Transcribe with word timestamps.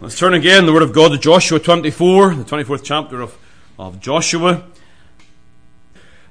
Let's 0.00 0.16
turn 0.16 0.32
again 0.32 0.64
the 0.64 0.72
Word 0.72 0.82
of 0.82 0.92
God 0.92 1.08
to 1.08 1.18
Joshua 1.18 1.58
24, 1.58 2.36
the 2.36 2.44
24th 2.44 2.84
chapter 2.84 3.20
of, 3.20 3.36
of 3.80 3.98
Joshua. 3.98 4.62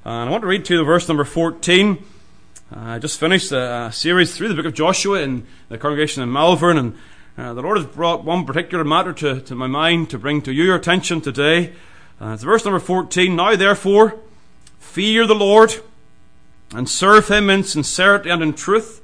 And 0.05 0.29
I 0.29 0.29
want 0.29 0.43
to 0.43 0.47
read 0.47 0.63
to 0.65 0.73
you 0.73 0.77
the 0.77 0.85
verse 0.85 1.05
number 1.09 1.25
14. 1.25 1.97
Uh, 2.73 2.79
I 2.79 2.99
just 2.99 3.19
finished 3.19 3.51
a, 3.51 3.87
a, 3.87 3.91
series 3.91 4.33
through 4.33 4.47
the 4.47 4.53
book 4.53 4.67
of 4.67 4.73
Joshua 4.73 5.21
in 5.21 5.45
the 5.67 5.77
congregation 5.77 6.23
in 6.23 6.31
Malvern, 6.31 6.77
and 6.77 6.97
uh, 7.37 7.53
the 7.55 7.61
Lord 7.61 7.75
has 7.75 7.85
brought 7.85 8.23
one 8.23 8.45
particular 8.45 8.85
matter 8.85 9.11
to, 9.11 9.41
to 9.41 9.53
my 9.53 9.67
mind 9.67 10.11
to 10.11 10.17
bring 10.17 10.41
to 10.43 10.53
your 10.53 10.73
attention 10.73 11.19
today. 11.19 11.73
Uh, 12.21 12.29
it's 12.35 12.43
verse 12.43 12.63
number 12.63 12.79
14. 12.79 13.35
Now 13.35 13.57
therefore, 13.57 14.17
fear 14.79 15.27
the 15.27 15.35
Lord, 15.35 15.75
and 16.73 16.87
serve 16.87 17.27
him 17.27 17.49
in 17.49 17.65
sincerity 17.65 18.29
and 18.29 18.41
in 18.41 18.53
truth, 18.53 19.01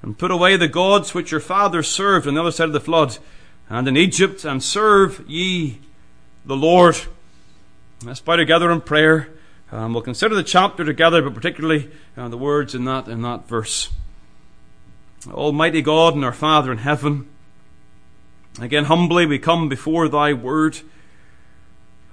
and 0.00 0.16
put 0.16 0.30
away 0.30 0.56
the 0.56 0.68
gods 0.68 1.12
which 1.12 1.32
your 1.32 1.40
fathers 1.40 1.86
served 1.86 2.26
on 2.26 2.32
the 2.32 2.40
other 2.40 2.50
side 2.50 2.68
of 2.68 2.72
the 2.72 2.80
flood 2.80 3.18
and 3.70 3.86
in 3.86 3.96
Egypt, 3.96 4.44
and 4.44 4.62
serve 4.62 5.24
ye 5.28 5.78
the 6.44 6.56
Lord. 6.56 6.98
Let's 8.04 8.20
bow 8.20 8.36
together 8.36 8.70
in 8.70 8.80
prayer. 8.80 9.28
Um, 9.70 9.92
we'll 9.92 10.02
consider 10.02 10.34
the 10.34 10.42
chapter 10.42 10.84
together, 10.84 11.22
but 11.22 11.34
particularly 11.34 11.90
uh, 12.16 12.28
the 12.28 12.36
words 12.36 12.74
in 12.74 12.84
that 12.86 13.06
in 13.06 13.22
that 13.22 13.46
verse. 13.46 13.90
Almighty 15.30 15.82
God 15.82 16.14
and 16.14 16.24
our 16.24 16.32
Father 16.32 16.72
in 16.72 16.78
heaven, 16.78 17.28
again 18.60 18.86
humbly 18.86 19.26
we 19.26 19.38
come 19.38 19.68
before 19.68 20.08
Thy 20.08 20.32
word. 20.32 20.80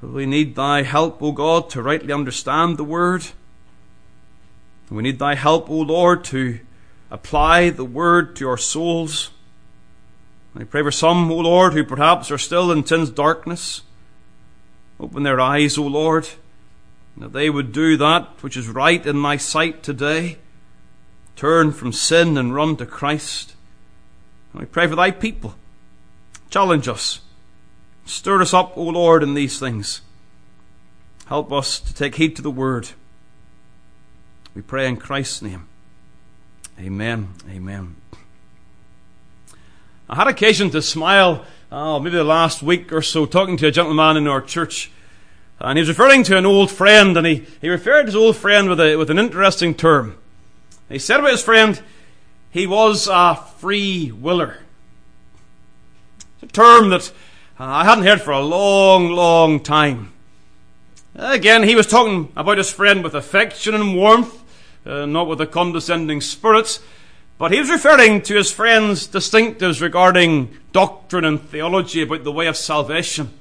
We 0.02 0.28
need 0.28 0.56
Thy 0.56 0.84
help, 0.84 1.24
O 1.24 1.32
God, 1.32 1.72
to 1.72 1.82
rightly 1.82 2.14
understand 2.14 2.78
the 2.78 2.84
word. 2.84 3.26
We 4.92 5.02
need 5.02 5.18
Thy 5.18 5.34
help, 5.34 5.72
O 5.72 5.78
Lord, 5.78 6.24
to 6.26 6.60
apply 7.10 7.72
the 7.72 7.86
word 7.86 8.36
to 8.36 8.48
our 8.48 8.58
souls. 8.58 9.32
I 10.60 10.64
pray 10.64 10.82
for 10.82 10.92
some, 10.92 11.32
O 11.32 11.38
Lord, 11.38 11.74
who 11.74 11.84
perhaps 11.84 12.32
are 12.32 12.38
still 12.38 12.72
in 12.72 12.86
sin's 12.86 13.12
darkness. 13.12 13.84
Open 15.00 15.22
their 15.22 15.40
eyes, 15.40 15.78
O 15.78 15.84
Lord, 15.84 16.28
that 17.16 17.32
they 17.32 17.50
would 17.50 17.72
do 17.72 17.96
that 17.98 18.42
which 18.42 18.58
is 18.58 18.68
right 18.68 19.06
in 19.06 19.22
thy 19.22 19.38
sight 19.38 19.84
today. 19.84 20.38
Turn 21.36 21.72
from 21.72 21.94
sin 21.94 22.38
and 22.38 22.56
run 22.56 22.76
to 22.78 22.86
Christ. 22.88 23.56
And 24.52 24.62
we 24.62 24.66
pray 24.66 24.88
for 24.88 24.96
thy 24.96 25.12
people. 25.12 25.54
Challenge 26.50 26.88
us. 26.88 27.22
Stir 28.06 28.42
us 28.42 28.54
up, 28.54 28.76
O 28.76 28.84
Lord, 28.84 29.22
in 29.22 29.36
these 29.36 29.60
things. 29.60 30.02
Help 31.28 31.52
us 31.52 31.80
to 31.80 31.94
take 31.94 32.16
heed 32.16 32.36
to 32.38 32.42
the 32.42 32.50
word. 32.50 32.90
We 34.56 34.64
pray 34.64 34.88
in 34.88 34.98
Christ's 34.98 35.44
name. 35.44 35.68
Amen. 36.80 37.34
Amen. 37.48 37.98
I 40.10 40.16
had 40.16 40.28
occasion 40.28 40.70
to 40.70 40.82
smile, 40.82 41.46
oh, 41.70 42.00
maybe 42.00 42.16
the 42.16 42.24
last 42.24 42.64
week 42.64 42.94
or 42.94 43.02
so, 43.02 43.26
talking 43.26 43.58
to 43.58 43.68
a 43.68 43.72
gentleman 43.72 44.16
in 44.16 44.28
our 44.28 44.42
church. 44.42 44.90
And 45.60 45.78
he 45.78 45.82
was 45.82 45.90
referring 45.90 46.24
to 46.24 46.38
an 46.38 46.46
old 46.46 46.72
friend, 46.72 47.18
and 47.18 47.28
he, 47.28 47.46
he 47.60 47.68
referred 47.68 48.02
to 48.02 48.06
his 48.08 48.16
old 48.16 48.38
friend 48.38 48.70
with, 48.70 48.80
a, 48.80 48.96
with 48.96 49.10
an 49.10 49.20
interesting 49.20 49.74
term. 49.74 50.18
He 50.88 51.00
said 51.00 51.20
about 51.20 51.32
his 51.32 51.44
friend, 51.44 51.82
he 52.52 52.66
was 52.66 53.10
a 53.12 53.36
free 53.58 54.12
willer. 54.12 54.60
It's 56.42 56.52
a 56.52 56.56
term 56.56 56.90
that 56.90 57.12
uh, 57.60 57.66
I 57.66 57.84
hadn't 57.84 58.06
heard 58.06 58.22
for 58.22 58.32
a 58.32 58.40
long, 58.40 59.10
long 59.10 59.60
time. 59.60 60.14
Again, 61.16 61.64
he 61.64 61.76
was 61.76 61.88
talking 61.88 62.32
about 62.38 62.60
his 62.60 62.72
friend 62.72 63.04
with 63.04 63.14
affection 63.14 63.74
and 63.74 63.96
warmth, 63.96 64.42
uh, 64.86 65.06
not 65.06 65.28
with 65.28 65.42
a 65.42 65.48
condescending 65.48 66.22
spirit. 66.22 66.80
But 67.38 67.52
he 67.52 67.60
was 67.60 67.70
referring 67.70 68.22
to 68.24 68.36
his 68.36 68.52
friend's 68.52 69.08
distinctives 69.08 69.82
regarding 69.82 70.58
doctrine 70.72 71.26
and 71.26 71.42
theology 71.42 72.02
about 72.02 72.24
the 72.24 72.32
way 72.32 72.48
of 72.48 72.58
salvation. 72.58 73.32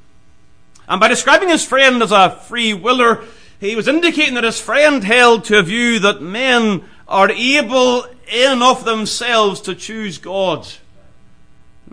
And 0.89 1.01
by 1.01 1.09
describing 1.09 1.49
his 1.49 1.65
friend 1.65 2.03
as 2.03 2.13
a 2.13 2.31
free 2.31 2.75
willer, 2.75 3.25
he 3.59 3.75
was 3.75 3.89
indicating 3.89 4.35
that 4.35 4.45
his 4.45 4.61
friend 4.61 5.03
held 5.03 5.45
to 5.45 5.59
a 5.59 5.62
view 5.62 5.99
that 6.01 6.21
men 6.21 6.85
are 7.09 7.31
able 7.31 8.05
in 8.29 8.53
and 8.53 8.62
of 8.62 8.85
themselves 8.85 9.61
to 9.62 9.75
choose 9.75 10.19
God. 10.19 10.69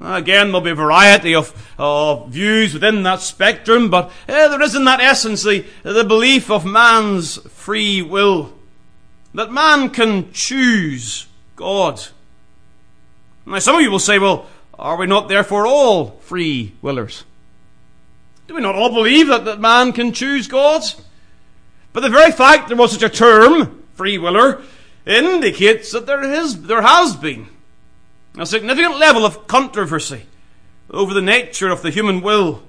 Again, 0.02 0.48
there'll 0.48 0.62
be 0.62 0.72
a 0.72 0.76
variety 0.76 1.36
of, 1.36 1.74
of 1.78 2.30
views 2.30 2.74
within 2.74 3.04
that 3.04 3.22
spectrum, 3.22 3.90
but 3.90 4.12
uh, 4.28 4.50
there 4.50 4.62
is 4.62 4.76
in 4.76 4.86
that 4.86 5.00
essence 5.00 5.44
the, 5.44 5.64
the 5.84 6.04
belief 6.04 6.50
of 6.50 6.66
man's 6.66 7.38
free 7.52 8.02
will. 8.02 8.54
That 9.36 9.52
man 9.52 9.90
can 9.92 10.34
choose 10.34 11.28
God. 11.64 12.02
Now, 13.46 13.60
some 13.60 13.78
of 13.78 13.82
you 13.82 13.90
will 13.90 14.00
say, 14.00 14.20
well, 14.20 14.48
are 14.78 14.98
we 14.98 15.06
not 15.06 15.30
therefore 15.30 15.66
all 15.66 16.12
free 16.22 16.74
willers? 16.82 17.24
Do 18.48 18.56
we 18.56 18.62
not 18.62 18.76
all 18.76 18.94
believe 18.94 19.28
that, 19.28 19.46
that 19.46 19.62
man 19.62 19.94
can 19.94 20.12
choose 20.12 20.48
God? 20.48 20.84
But 21.94 22.02
the 22.02 22.10
very 22.10 22.34
fact 22.34 22.68
there 22.68 22.76
was 22.76 22.92
such 22.92 23.04
a 23.04 23.08
term, 23.08 23.82
free 23.94 24.18
willer, 24.18 24.62
indicates 25.06 25.94
that 25.94 26.06
there, 26.06 26.22
is, 26.22 26.64
there 26.64 26.82
has 26.82 27.16
been 27.16 27.48
a 28.38 28.46
significant 28.46 29.00
level 29.00 29.26
of 29.26 29.48
controversy 29.48 30.24
over 30.90 31.14
the 31.14 31.22
nature 31.22 31.70
of 31.70 31.82
the 31.82 31.92
human 31.92 32.20
will 32.20 32.64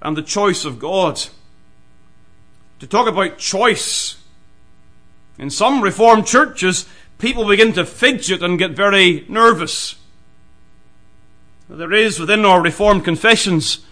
and 0.00 0.16
the 0.16 0.22
choice 0.22 0.64
of 0.64 0.78
God. 0.78 1.20
To 2.80 2.86
talk 2.86 3.06
about 3.08 3.36
choice, 3.36 4.16
in 5.38 5.50
some 5.50 5.82
Reformed 5.82 6.26
churches, 6.26 6.86
people 7.18 7.46
begin 7.46 7.72
to 7.74 7.84
fidget 7.84 8.42
and 8.42 8.58
get 8.58 8.72
very 8.72 9.24
nervous. 9.28 9.96
There 11.68 11.92
is 11.92 12.18
within 12.18 12.44
our 12.44 12.60
Reformed 12.60 13.04
confessions 13.04 13.84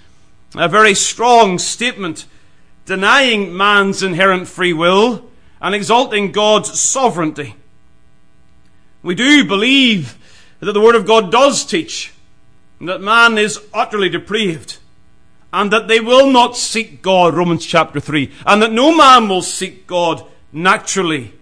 a 0.55 0.69
very 0.69 0.95
strong 0.95 1.59
statement 1.59 2.27
denying 2.85 3.57
man's 3.57 4.03
inherent 4.03 4.49
free 4.49 4.73
will 4.73 5.31
and 5.61 5.75
exalting 5.75 6.33
God's 6.33 6.79
sovereignty. 6.81 7.55
We 9.03 9.15
do 9.15 9.45
believe 9.45 10.19
that 10.61 10.73
the 10.73 10.81
Word 10.81 10.95
of 10.95 11.07
God 11.07 11.31
does 11.31 11.65
teach 11.65 12.13
that 12.81 13.01
man 13.01 13.39
is 13.39 13.61
utterly 13.73 14.09
depraved 14.09 14.79
and 15.53 15.73
that 15.73 15.89
they 15.89 16.01
will 16.01 16.31
not 16.31 16.57
seek 16.57 17.03
God, 17.03 17.35
Romans 17.35 17.67
chapter 17.67 18.01
3, 18.01 18.33
and 18.47 18.63
that 18.63 18.73
no 18.73 18.97
man 18.97 19.29
will 19.29 19.43
seek 19.43 19.87
God 19.87 20.25
naturally 20.53 21.33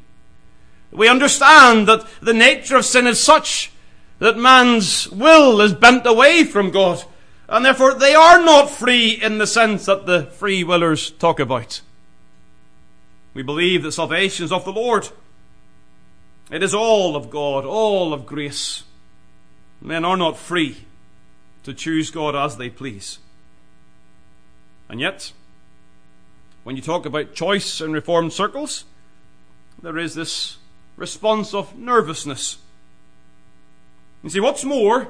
we 0.91 1.09
understand 1.09 1.87
that 1.88 2.06
the 2.21 2.34
nature 2.34 2.76
of 2.76 2.84
sin 2.84 3.06
is 3.06 3.21
such 3.21 3.71
that 4.19 4.37
man's 4.37 5.09
will 5.10 5.60
is 5.60 5.75
bent 5.75 6.06
away 6.06 6.44
from 6.44 6.71
God, 6.71 7.04
and 7.49 7.65
therefore 7.65 7.94
they 7.94 8.15
are 8.15 8.43
not 8.43 8.71
free 8.71 9.10
in 9.10 9.38
the 9.38 9.47
sense 9.47 9.87
that 9.87 10.06
the 10.06 10.25
free 10.25 10.65
willers 10.65 11.10
talk 11.10 11.38
about. 11.41 11.81
We 13.34 13.43
believe 13.43 13.82
that 13.82 13.93
salvation 13.93 14.44
is 14.44 14.53
of 14.53 14.65
the 14.65 14.72
Lord. 14.72 15.09
It 16.50 16.62
is 16.62 16.75
all 16.75 17.15
of 17.15 17.31
God, 17.31 17.65
all 17.65 18.12
of 18.12 18.27
grace. 18.27 18.84
Men 19.81 20.04
are 20.04 20.16
not 20.16 20.37
free 20.37 20.78
to 21.62 21.75
choose 21.75 22.10
God 22.10 22.34
as 22.34 22.56
they 22.56 22.71
please. 22.71 23.19
And 24.88 25.00
yet, 25.00 25.32
when 26.65 26.75
you 26.75 26.82
talk 26.82 27.06
about 27.06 27.34
choice 27.34 27.81
in 27.81 27.93
Reformed 27.93 28.32
circles, 28.32 28.84
there 29.81 29.98
is 29.98 30.15
this 30.15 30.56
response 30.98 31.54
of 31.54 31.78
nervousness. 31.78 32.59
You 34.22 34.31
see, 34.31 34.41
what's 34.41 34.64
more, 34.64 35.09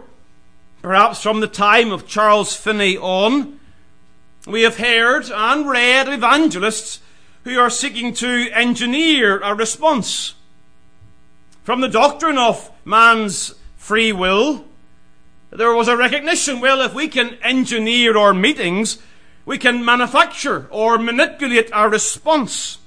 perhaps 0.82 1.22
from 1.22 1.40
the 1.40 1.48
time 1.48 1.90
of 1.90 2.06
Charles 2.06 2.54
Finney 2.54 2.96
on, 2.98 3.58
we 4.46 4.62
have 4.62 4.76
heard 4.76 5.30
and 5.30 5.68
read 5.68 6.08
evangelists 6.08 7.00
who 7.44 7.58
are 7.58 7.70
seeking 7.70 8.12
to 8.14 8.50
engineer 8.52 9.40
a 9.40 9.54
response. 9.54 10.34
From 11.64 11.80
the 11.80 11.88
doctrine 11.88 12.38
of 12.38 12.70
man's 12.84 13.54
free 13.76 14.12
will, 14.12 14.64
there 15.50 15.72
was 15.72 15.88
a 15.88 15.96
recognition, 15.96 16.60
well, 16.60 16.82
if 16.82 16.92
we 16.92 17.08
can 17.08 17.38
engineer 17.42 18.16
our 18.18 18.34
meetings, 18.34 18.98
we 19.46 19.56
can 19.56 19.82
manufacture 19.82 20.66
or 20.70 20.98
manipulate 20.98 21.72
our 21.72 21.88
response. 21.88 22.78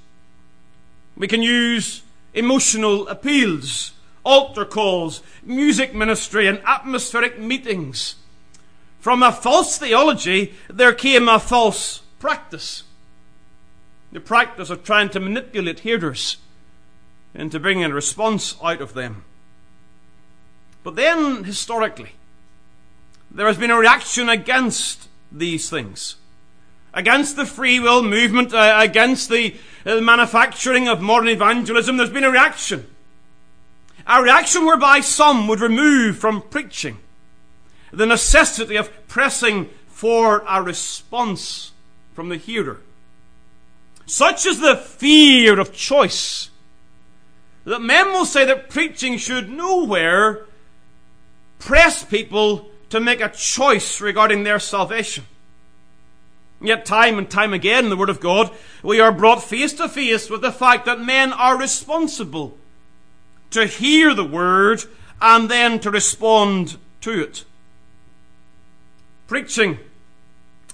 We 1.16 1.26
can 1.26 1.42
use 1.42 2.02
emotional 2.34 3.08
appeals, 3.08 3.92
altar 4.24 4.64
calls, 4.64 5.22
music 5.42 5.94
ministry, 5.94 6.46
and 6.46 6.60
atmospheric 6.64 7.38
meetings. 7.38 8.16
From 9.00 9.22
a 9.22 9.32
false 9.32 9.78
theology, 9.78 10.54
there 10.68 10.94
came 10.94 11.28
a 11.28 11.40
false 11.40 12.02
practice. 12.18 12.84
The 14.12 14.20
practice 14.20 14.70
of 14.70 14.84
trying 14.84 15.08
to 15.10 15.20
manipulate 15.20 15.80
hearers 15.80 16.36
into 17.34 17.58
bringing 17.58 17.84
a 17.84 17.94
response 17.94 18.56
out 18.62 18.80
of 18.80 18.94
them. 18.94 19.24
But 20.84 20.96
then, 20.96 21.44
historically, 21.44 22.12
there 23.30 23.46
has 23.46 23.56
been 23.56 23.70
a 23.70 23.78
reaction 23.78 24.28
against 24.28 25.08
these 25.30 25.70
things 25.70 26.16
against 26.94 27.36
the 27.36 27.46
free 27.46 27.80
will 27.80 28.02
movement, 28.02 28.52
uh, 28.52 28.78
against 28.80 29.28
the 29.28 29.56
uh, 29.86 30.00
manufacturing 30.00 30.88
of 30.88 31.00
modern 31.00 31.28
evangelism, 31.28 31.96
there's 31.96 32.10
been 32.10 32.24
a 32.24 32.30
reaction. 32.30 32.86
A 34.06 34.22
reaction 34.22 34.66
whereby 34.66 35.00
some 35.00 35.46
would 35.48 35.60
remove 35.60 36.18
from 36.18 36.42
preaching 36.42 36.98
the 37.92 38.06
necessity 38.06 38.76
of 38.76 38.90
pressing 39.06 39.68
for 39.88 40.44
a 40.48 40.62
response 40.62 41.72
from 42.14 42.28
the 42.28 42.36
hearer. 42.36 42.80
Such 44.06 44.46
is 44.46 44.60
the 44.60 44.76
fear 44.76 45.60
of 45.60 45.72
choice 45.72 46.50
that 47.64 47.80
men 47.80 48.08
will 48.08 48.24
say 48.24 48.44
that 48.44 48.68
preaching 48.68 49.16
should 49.18 49.48
nowhere 49.48 50.46
press 51.58 52.04
people 52.04 52.68
to 52.90 52.98
make 52.98 53.20
a 53.20 53.28
choice 53.28 54.00
regarding 54.00 54.42
their 54.42 54.58
salvation. 54.58 55.24
Yet 56.62 56.86
time 56.86 57.18
and 57.18 57.28
time 57.28 57.52
again 57.52 57.84
in 57.84 57.90
the 57.90 57.96
Word 57.96 58.10
of 58.10 58.20
God, 58.20 58.50
we 58.82 59.00
are 59.00 59.10
brought 59.10 59.42
face 59.42 59.72
to 59.74 59.88
face 59.88 60.30
with 60.30 60.42
the 60.42 60.52
fact 60.52 60.86
that 60.86 61.00
men 61.00 61.32
are 61.32 61.58
responsible 61.58 62.56
to 63.50 63.66
hear 63.66 64.14
the 64.14 64.24
Word 64.24 64.84
and 65.20 65.48
then 65.48 65.80
to 65.80 65.90
respond 65.90 66.76
to 67.00 67.22
it. 67.22 67.44
Preaching, 69.26 69.78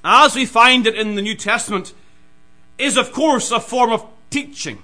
as 0.04 0.34
we 0.34 0.44
find 0.44 0.86
it 0.86 0.94
in 0.94 1.14
the 1.14 1.22
New 1.22 1.34
Testament, 1.34 1.94
is 2.76 2.96
of 2.96 3.12
course 3.12 3.50
a 3.50 3.60
form 3.60 3.90
of 3.90 4.04
teaching. 4.30 4.82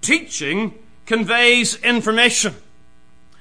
Teaching 0.00 0.74
conveys 1.04 1.76
information. 1.82 2.54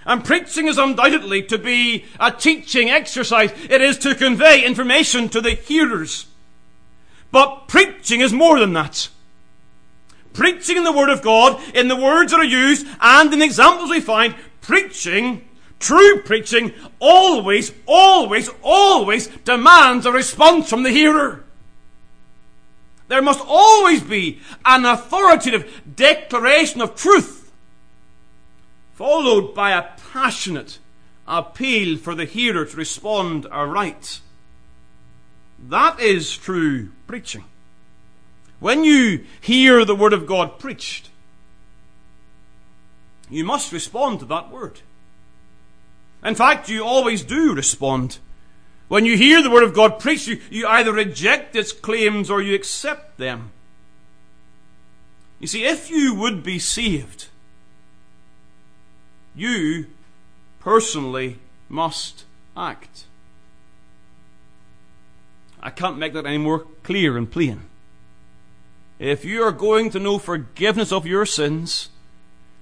And 0.06 0.25
preaching 0.25 0.68
is 0.68 0.77
undoubtedly 0.77 1.44
to 1.44 1.57
be 1.57 2.06
a 2.19 2.31
teaching 2.31 2.89
exercise. 2.89 3.51
It 3.69 3.81
is 3.81 3.98
to 4.00 4.15
convey 4.15 4.65
information 4.65 5.30
to 5.30 5.42
the 5.42 5.51
hearers. 5.51 6.25
But 7.31 7.68
preaching 7.68 8.21
is 8.21 8.33
more 8.33 8.59
than 8.59 8.74
that. 8.74 9.09
Preaching 10.33 10.77
in 10.77 10.83
the 10.83 10.92
Word 10.92 11.09
of 11.09 11.21
God, 11.21 11.62
in 11.75 11.88
the 11.88 11.95
words 11.95 12.31
that 12.31 12.39
are 12.39 12.44
used, 12.44 12.88
and 13.00 13.31
in 13.31 13.39
the 13.39 13.45
examples 13.45 13.89
we 13.89 14.01
find, 14.01 14.36
preaching, 14.62 15.48
true 15.80 16.21
preaching, 16.21 16.74
always, 17.00 17.71
always, 17.86 18.50
always 18.62 19.27
demands 19.27 20.06
a 20.06 20.12
response 20.12 20.69
from 20.69 20.83
the 20.83 20.89
hearer. 20.89 21.44
There 23.07 23.21
must 23.21 23.44
always 23.45 24.01
be 24.01 24.39
an 24.65 24.86
authoritative 24.86 25.81
declaration 25.95 26.81
of 26.81 26.95
truth 26.95 27.40
followed 29.01 29.56
by 29.56 29.71
a 29.71 29.89
passionate 30.13 30.77
appeal 31.27 31.98
for 31.98 32.13
the 32.13 32.25
hearer 32.25 32.63
to 32.63 32.77
respond 32.77 33.48
aright. 33.50 34.19
That 35.57 36.00
is 36.00 36.38
true 36.38 36.89
preaching. 37.07 37.45
When 38.59 38.83
you 38.83 39.25
hear 39.42 39.86
the 39.86 39.95
Word 39.95 40.13
of 40.13 40.27
God 40.27 40.59
preached, 40.59 41.09
you 43.27 43.44
must 43.44 43.71
respond 43.71 44.19
to 44.19 44.25
that 44.25 44.51
Word. 44.51 44.81
In 46.24 46.36
fact, 46.36 46.69
you 46.69 46.83
always 46.83 47.24
do 47.24 47.56
respond. 47.56 48.19
When 48.88 49.07
you 49.07 49.18
hear 49.18 49.42
the 49.42 49.50
Word 49.50 49.63
of 49.63 49.74
God 49.74 50.00
preached, 50.00 50.27
you, 50.27 50.39
you 50.51 50.68
either 50.68 50.94
reject 50.94 51.56
its 51.56 51.71
claims 51.71 52.30
or 52.30 52.39
you 52.39 52.53
accept 52.53 53.18
them. 53.18 53.50
You 55.39 55.48
see, 55.48 55.65
if 55.65 55.89
you 55.89 56.13
would 56.13 56.44
be 56.44 56.59
saved, 56.59 57.30
you 59.36 59.88
personally 60.60 61.39
must 61.69 62.25
act. 62.56 63.06
I 65.62 65.69
can't 65.69 65.98
make 65.98 66.13
that 66.13 66.25
any 66.25 66.38
more 66.38 66.66
clear 66.83 67.18
and 67.18 67.31
plain. 67.31 67.62
If 69.00 69.25
you 69.25 69.44
are 69.44 69.51
going 69.51 69.89
to 69.92 70.00
know 70.00 70.18
forgiveness 70.18 70.92
of 70.92 71.06
your 71.06 71.25
sins, 71.25 71.89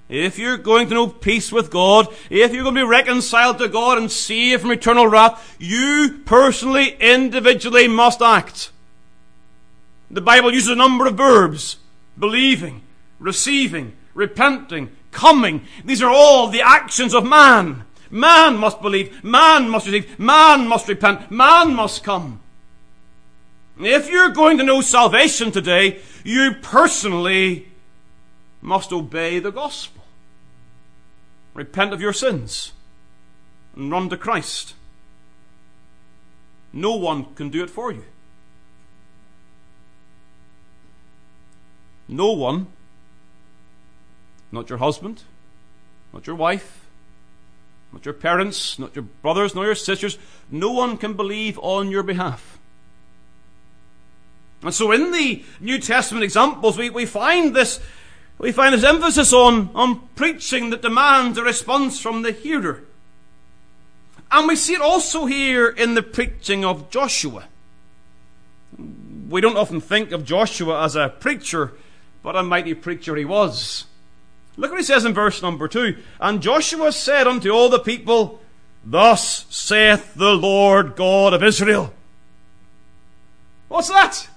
if 0.09 0.39
you're 0.39 0.57
going 0.57 0.87
to 0.89 0.95
know 0.95 1.07
peace 1.07 1.51
with 1.51 1.69
God, 1.69 2.07
if 2.29 2.53
you're 2.53 2.63
going 2.63 2.75
to 2.75 2.81
be 2.81 2.87
reconciled 2.87 3.59
to 3.59 3.67
God 3.67 3.97
and 3.97 4.11
saved 4.11 4.61
from 4.61 4.71
eternal 4.71 5.07
wrath, 5.07 5.55
you 5.59 6.21
personally, 6.25 6.97
individually 6.99 7.87
must 7.87 8.21
act. 8.21 8.71
The 10.09 10.21
Bible 10.21 10.51
uses 10.51 10.69
a 10.69 10.75
number 10.75 11.05
of 11.05 11.15
verbs. 11.15 11.77
Believing, 12.17 12.81
receiving, 13.19 13.93
repenting, 14.13 14.89
coming. 15.11 15.65
These 15.83 16.01
are 16.01 16.09
all 16.09 16.47
the 16.47 16.61
actions 16.61 17.13
of 17.13 17.25
man. 17.25 17.83
Man 18.09 18.57
must 18.57 18.81
believe, 18.81 19.23
man 19.23 19.69
must 19.69 19.85
receive, 19.85 20.17
man 20.19 20.67
must 20.67 20.87
repent, 20.87 21.29
man 21.29 21.75
must 21.75 22.03
come. 22.03 22.41
If 23.79 24.09
you're 24.09 24.31
going 24.31 24.57
to 24.57 24.63
know 24.63 24.81
salvation 24.81 25.51
today, 25.51 25.99
you 26.23 26.55
personally 26.61 27.67
must 28.61 28.91
obey 28.91 29.39
the 29.39 29.51
gospel. 29.51 30.03
Repent 31.53 31.93
of 31.93 32.01
your 32.01 32.13
sins 32.13 32.73
and 33.75 33.91
run 33.91 34.09
to 34.09 34.17
Christ. 34.17 34.73
No 36.73 36.95
one 36.95 37.33
can 37.35 37.49
do 37.49 37.63
it 37.63 37.69
for 37.69 37.91
you. 37.91 38.03
No 42.07 42.31
one 42.31 42.67
not 44.51 44.69
your 44.69 44.79
husband, 44.79 45.23
not 46.13 46.27
your 46.27 46.35
wife, 46.35 46.85
not 47.91 48.05
your 48.05 48.13
parents, 48.13 48.77
not 48.77 48.95
your 48.95 49.03
brothers, 49.03 49.55
nor 49.55 49.65
your 49.65 49.75
sisters. 49.75 50.17
No 50.51 50.71
one 50.71 50.97
can 50.97 51.13
believe 51.13 51.59
on 51.59 51.89
your 51.89 52.03
behalf. 52.03 52.59
And 54.61 54.73
so 54.73 54.91
in 54.91 55.11
the 55.11 55.43
New 55.59 55.79
Testament 55.79 56.23
examples, 56.23 56.77
we, 56.77 56.89
we 56.89 57.05
find 57.05 57.55
this, 57.55 57.79
we 58.37 58.51
find 58.51 58.73
this 58.73 58.83
emphasis 58.83 59.31
on, 59.31 59.69
on 59.73 60.07
preaching 60.15 60.69
that 60.71 60.81
demands 60.81 61.37
a 61.37 61.43
response 61.43 61.99
from 61.99 62.21
the 62.21 62.31
hearer. 62.31 62.83
And 64.31 64.47
we 64.47 64.55
see 64.55 64.73
it 64.73 64.81
also 64.81 65.25
here 65.25 65.69
in 65.69 65.95
the 65.95 66.03
preaching 66.03 66.63
of 66.63 66.89
Joshua. 66.89 67.45
We 69.29 69.41
don't 69.41 69.57
often 69.57 69.81
think 69.81 70.11
of 70.11 70.25
Joshua 70.25 70.83
as 70.83 70.95
a 70.95 71.09
preacher, 71.09 71.73
but 72.21 72.35
a 72.35 72.43
mighty 72.43 72.73
preacher 72.73 73.15
he 73.15 73.25
was. 73.25 73.85
Look 74.59 74.71
what 74.71 74.79
he 74.81 74.85
says 74.85 75.05
in 75.05 75.13
verse 75.13 75.41
number 75.41 75.69
two. 75.69 75.95
And 76.19 76.41
Joshua 76.41 76.91
said 76.91 77.27
unto 77.27 77.49
all 77.49 77.69
the 77.69 77.79
people, 77.79 78.41
Thus 78.83 79.45
saith 79.49 80.13
the 80.15 80.33
Lord 80.33 80.97
God 80.97 81.33
of 81.33 81.41
Israel. 81.41 81.93
What's 83.69 83.87
that? 83.87 84.27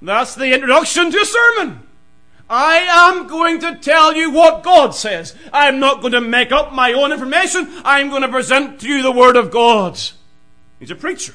That's 0.00 0.36
the 0.36 0.54
introduction 0.54 1.10
to 1.10 1.18
a 1.18 1.24
sermon. 1.24 1.80
I 2.48 2.76
am 2.88 3.26
going 3.26 3.58
to 3.60 3.74
tell 3.74 4.14
you 4.14 4.30
what 4.30 4.62
God 4.62 4.94
says. 4.94 5.34
I'm 5.52 5.80
not 5.80 6.00
going 6.00 6.12
to 6.12 6.20
make 6.20 6.52
up 6.52 6.72
my 6.72 6.92
own 6.92 7.10
information. 7.10 7.68
I'm 7.84 8.08
going 8.08 8.22
to 8.22 8.28
present 8.28 8.80
to 8.80 8.88
you 8.88 9.02
the 9.02 9.10
Word 9.10 9.34
of 9.34 9.50
God. 9.50 9.98
He's 10.78 10.92
a 10.92 10.96
preacher. 10.96 11.34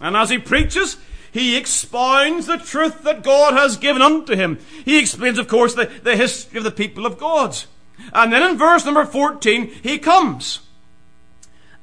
And 0.00 0.16
as 0.16 0.30
he 0.30 0.38
preaches, 0.38 0.96
he 1.34 1.56
expounds 1.56 2.46
the 2.46 2.58
truth 2.58 3.02
that 3.02 3.24
God 3.24 3.54
has 3.54 3.76
given 3.76 4.00
unto 4.00 4.36
him. 4.36 4.56
He 4.84 5.00
explains, 5.00 5.36
of 5.36 5.48
course, 5.48 5.74
the, 5.74 5.86
the 6.04 6.16
history 6.16 6.58
of 6.58 6.64
the 6.64 6.70
people 6.70 7.04
of 7.04 7.18
God. 7.18 7.58
And 8.12 8.32
then 8.32 8.48
in 8.48 8.56
verse 8.56 8.84
number 8.84 9.04
14, 9.04 9.66
he 9.82 9.98
comes. 9.98 10.60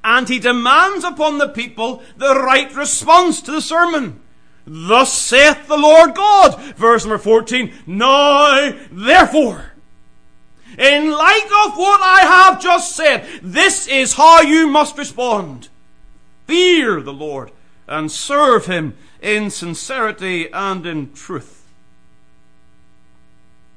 And 0.06 0.30
he 0.30 0.40
demands 0.40 1.04
upon 1.04 1.38
the 1.38 1.50
people 1.50 2.02
the 2.16 2.34
right 2.34 2.74
response 2.74 3.42
to 3.42 3.52
the 3.52 3.62
sermon. 3.62 4.22
Thus 4.66 5.12
saith 5.12 5.68
the 5.68 5.78
Lord 5.78 6.16
God. 6.16 6.58
Verse 6.78 7.04
number 7.04 7.18
14. 7.18 7.74
Now, 7.86 8.72
therefore, 8.90 9.74
in 10.78 11.12
light 11.12 11.68
of 11.68 11.78
what 11.78 12.00
I 12.02 12.22
have 12.22 12.62
just 12.62 12.96
said, 12.96 13.28
this 13.44 13.90
is 13.90 14.14
how 14.14 14.44
you 14.44 14.70
must 14.70 14.98
respond. 14.98 15.68
Fear 16.48 17.02
the 17.02 17.12
Lord 17.12 17.52
and 17.86 18.10
serve 18.10 18.68
him 18.68 18.96
in 19.22 19.50
sincerity 19.50 20.52
and 20.52 20.86
in 20.86 21.14
truth. 21.14 21.68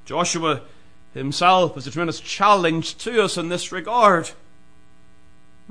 Joshua 0.04 0.62
himself 1.12 1.76
is 1.76 1.86
a 1.86 1.90
tremendous 1.90 2.20
challenge 2.20 2.96
to 2.98 3.22
us 3.22 3.36
in 3.36 3.48
this 3.48 3.70
regard. 3.70 4.30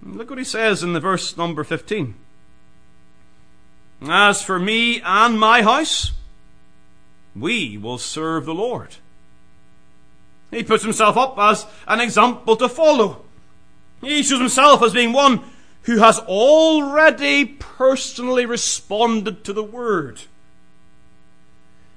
Look 0.01 0.29
what 0.29 0.39
he 0.39 0.45
says 0.45 0.83
in 0.83 0.93
the 0.93 0.99
verse 0.99 1.37
number 1.37 1.63
15. 1.63 2.15
As 4.03 4.41
for 4.41 4.59
me 4.59 5.01
and 5.01 5.39
my 5.39 5.61
house, 5.61 6.11
we 7.35 7.77
will 7.77 7.97
serve 7.97 8.45
the 8.45 8.53
Lord. 8.53 8.95
He 10.51 10.63
puts 10.63 10.83
himself 10.83 11.17
up 11.17 11.37
as 11.39 11.65
an 11.87 11.99
example 11.99 12.55
to 12.57 12.69
follow. 12.69 13.23
He 14.01 14.21
shows 14.21 14.39
himself 14.39 14.83
as 14.83 14.93
being 14.93 15.13
one 15.13 15.41
who 15.83 15.97
has 15.97 16.19
already 16.19 17.45
personally 17.45 18.45
responded 18.45 19.43
to 19.43 19.53
the 19.53 19.63
word. 19.63 20.21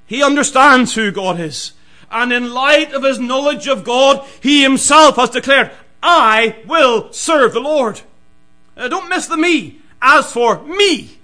He 0.06 0.22
understands 0.22 0.94
who 0.94 1.10
God 1.10 1.40
is. 1.40 1.72
And 2.10 2.32
in 2.32 2.54
light 2.54 2.92
of 2.92 3.02
his 3.02 3.18
knowledge 3.18 3.66
of 3.66 3.84
God, 3.84 4.26
he 4.40 4.62
himself 4.62 5.16
has 5.16 5.30
declared, 5.30 5.72
I 6.02 6.56
will 6.66 7.12
serve 7.12 7.52
the 7.52 7.60
Lord. 7.60 8.00
Uh, 8.76 8.88
don't 8.88 9.08
miss 9.08 9.26
the 9.26 9.36
me. 9.36 9.80
As 10.00 10.30
for 10.30 10.62
me, 10.62 11.18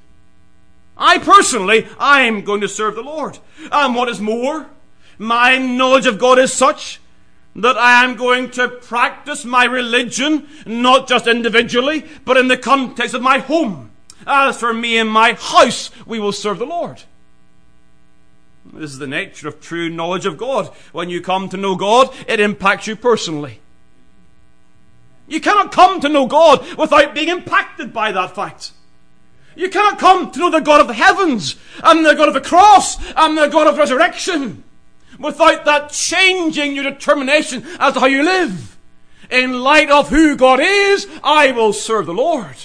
I 0.96 1.18
personally, 1.18 1.86
I 1.98 2.22
am 2.22 2.42
going 2.42 2.62
to 2.62 2.68
serve 2.68 2.94
the 2.94 3.02
Lord. 3.02 3.38
And 3.70 3.94
what 3.94 4.08
is 4.08 4.20
more, 4.20 4.66
my 5.18 5.58
knowledge 5.58 6.06
of 6.06 6.18
God 6.18 6.38
is 6.38 6.52
such 6.52 7.00
that 7.54 7.76
I 7.76 8.04
am 8.04 8.16
going 8.16 8.50
to 8.52 8.68
practice 8.68 9.44
my 9.44 9.64
religion, 9.64 10.48
not 10.64 11.08
just 11.08 11.26
individually, 11.26 12.06
but 12.24 12.36
in 12.36 12.48
the 12.48 12.56
context 12.56 13.14
of 13.14 13.22
my 13.22 13.38
home. 13.38 13.90
As 14.26 14.58
for 14.58 14.72
me 14.72 14.98
and 14.98 15.10
my 15.10 15.34
house, 15.34 15.90
we 16.06 16.18
will 16.18 16.32
serve 16.32 16.58
the 16.58 16.66
Lord. 16.66 17.02
This 18.72 18.92
is 18.92 18.98
the 18.98 19.06
nature 19.06 19.48
of 19.48 19.60
true 19.60 19.90
knowledge 19.90 20.24
of 20.24 20.38
God. 20.38 20.68
When 20.92 21.10
you 21.10 21.20
come 21.20 21.48
to 21.50 21.56
know 21.56 21.74
God, 21.74 22.14
it 22.26 22.40
impacts 22.40 22.86
you 22.86 22.96
personally. 22.96 23.60
You 25.26 25.40
cannot 25.40 25.72
come 25.72 26.00
to 26.00 26.08
know 26.08 26.26
God 26.26 26.64
without 26.76 27.14
being 27.14 27.28
impacted 27.28 27.92
by 27.92 28.12
that 28.12 28.34
fact. 28.34 28.72
You 29.56 29.68
cannot 29.68 29.98
come 29.98 30.30
to 30.30 30.38
know 30.38 30.50
the 30.50 30.60
God 30.60 30.80
of 30.80 30.86
the 30.86 30.94
heavens 30.94 31.56
and 31.82 32.06
the 32.06 32.14
God 32.14 32.28
of 32.28 32.34
the 32.34 32.40
cross 32.40 32.96
and 33.14 33.36
the 33.36 33.48
God 33.48 33.66
of 33.66 33.76
resurrection 33.76 34.64
without 35.18 35.64
that 35.64 35.90
changing 35.90 36.74
your 36.74 36.84
determination 36.84 37.64
as 37.78 37.94
to 37.94 38.00
how 38.00 38.06
you 38.06 38.22
live. 38.22 38.76
In 39.30 39.60
light 39.60 39.90
of 39.90 40.08
who 40.08 40.36
God 40.36 40.60
is, 40.60 41.06
I 41.22 41.52
will 41.52 41.72
serve 41.72 42.06
the 42.06 42.14
Lord. 42.14 42.56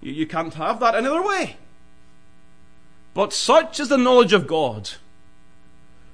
You, 0.00 0.12
you 0.12 0.26
can't 0.26 0.54
have 0.54 0.80
that 0.80 0.94
any 0.94 1.06
other 1.06 1.22
way. 1.22 1.56
But 3.12 3.32
such 3.32 3.80
is 3.80 3.88
the 3.88 3.98
knowledge 3.98 4.32
of 4.32 4.46
God 4.46 4.90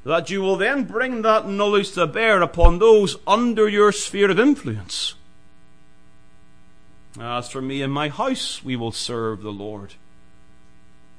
that 0.06 0.30
you 0.30 0.40
will 0.40 0.56
then 0.56 0.84
bring 0.84 1.22
that 1.22 1.48
knowledge 1.48 1.90
to 1.92 2.06
bear 2.06 2.40
upon 2.40 2.78
those 2.78 3.16
under 3.26 3.68
your 3.68 3.90
sphere 3.90 4.30
of 4.30 4.38
influence. 4.38 5.14
As 7.18 7.50
for 7.50 7.60
me 7.60 7.82
and 7.82 7.92
my 7.92 8.08
house, 8.08 8.62
we 8.62 8.76
will 8.76 8.92
serve 8.92 9.42
the 9.42 9.50
Lord. 9.50 9.94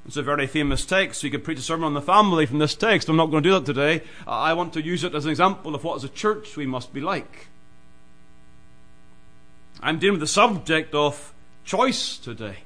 It's 0.08 0.16
a 0.16 0.22
very 0.22 0.46
famous 0.46 0.86
text. 0.86 1.22
We 1.22 1.28
could 1.28 1.44
preach 1.44 1.58
a 1.58 1.62
sermon 1.62 1.84
on 1.84 1.92
the 1.92 2.00
family 2.00 2.46
from 2.46 2.60
this 2.60 2.74
text. 2.74 3.10
I'm 3.10 3.16
not 3.16 3.26
going 3.26 3.42
to 3.42 3.48
do 3.50 3.52
that 3.52 3.66
today. 3.66 4.02
I 4.26 4.54
want 4.54 4.72
to 4.72 4.82
use 4.82 5.04
it 5.04 5.14
as 5.14 5.26
an 5.26 5.30
example 5.30 5.74
of 5.74 5.84
what, 5.84 5.96
as 5.96 6.04
a 6.04 6.08
church, 6.08 6.56
we 6.56 6.64
must 6.64 6.94
be 6.94 7.02
like. 7.02 7.48
I'm 9.82 9.98
dealing 9.98 10.14
with 10.14 10.22
the 10.22 10.26
subject 10.26 10.94
of 10.94 11.34
choice 11.66 12.16
today. 12.16 12.56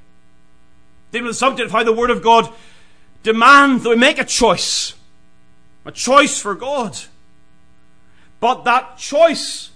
Dealing 1.11 1.25
with 1.25 1.35
the 1.35 1.39
subject 1.39 1.65
of 1.65 1.73
how 1.73 1.83
the 1.83 1.91
Word 1.91 2.11
of 2.11 2.23
God 2.23 2.49
demands 3.23 3.83
that 3.83 3.89
we 3.89 3.97
make 3.97 4.19
a 4.19 4.23
choice. 4.23 4.93
A 5.83 5.91
choice 5.91 6.39
for 6.39 6.55
God. 6.55 6.97
But 8.39 8.63
that 8.63 8.97
choice 8.97 9.71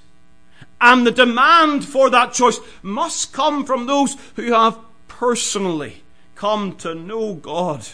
and 0.80 1.06
the 1.06 1.12
demand 1.12 1.84
for 1.84 2.10
that 2.12 2.32
choice 2.32 2.62
must 2.82 3.34
come 3.34 3.66
from 3.66 3.88
those 3.88 4.16
who 4.38 4.54
have 4.54 4.80
personally 5.10 6.04
come 6.38 6.76
to 6.78 6.94
know 6.94 7.34
God. 7.34 7.88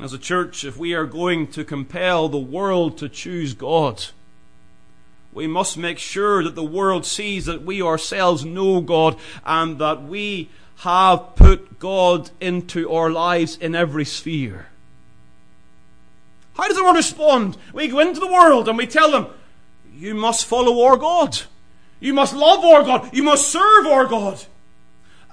As 0.00 0.12
a 0.12 0.18
church, 0.18 0.64
if 0.64 0.76
we 0.76 0.92
are 0.92 1.06
going 1.06 1.46
to 1.48 1.64
compel 1.64 2.28
the 2.28 2.38
world 2.38 2.98
to 2.98 3.08
choose 3.08 3.54
God, 3.54 4.04
we 5.32 5.46
must 5.46 5.78
make 5.78 5.98
sure 5.98 6.44
that 6.44 6.54
the 6.54 6.62
world 6.62 7.06
sees 7.06 7.46
that 7.46 7.62
we 7.62 7.80
ourselves 7.82 8.44
know 8.44 8.80
God 8.80 9.16
and 9.44 9.78
that 9.78 10.02
we 10.02 10.50
have 10.78 11.34
put 11.36 11.78
God 11.78 12.30
into 12.40 12.92
our 12.92 13.10
lives 13.10 13.56
in 13.56 13.74
every 13.74 14.04
sphere. 14.04 14.66
How 16.54 16.68
does 16.68 16.76
the 16.76 16.84
world 16.84 16.96
respond? 16.96 17.56
We 17.72 17.88
go 17.88 18.00
into 18.00 18.20
the 18.20 18.26
world 18.26 18.68
and 18.68 18.76
we 18.76 18.86
tell 18.86 19.10
them, 19.10 19.28
you 19.96 20.14
must 20.14 20.44
follow 20.44 20.84
our 20.84 20.96
God. 20.96 21.40
You 21.98 22.12
must 22.12 22.34
love 22.34 22.64
our 22.64 22.82
God. 22.82 23.14
You 23.14 23.22
must 23.22 23.48
serve 23.48 23.86
our 23.86 24.06
God. 24.06 24.44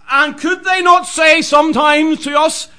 And 0.09 0.37
could 0.37 0.63
they 0.63 0.81
not 0.81 1.05
say 1.05 1.41
sometimes 1.41 2.23
to 2.23 2.39
us, 2.39 2.69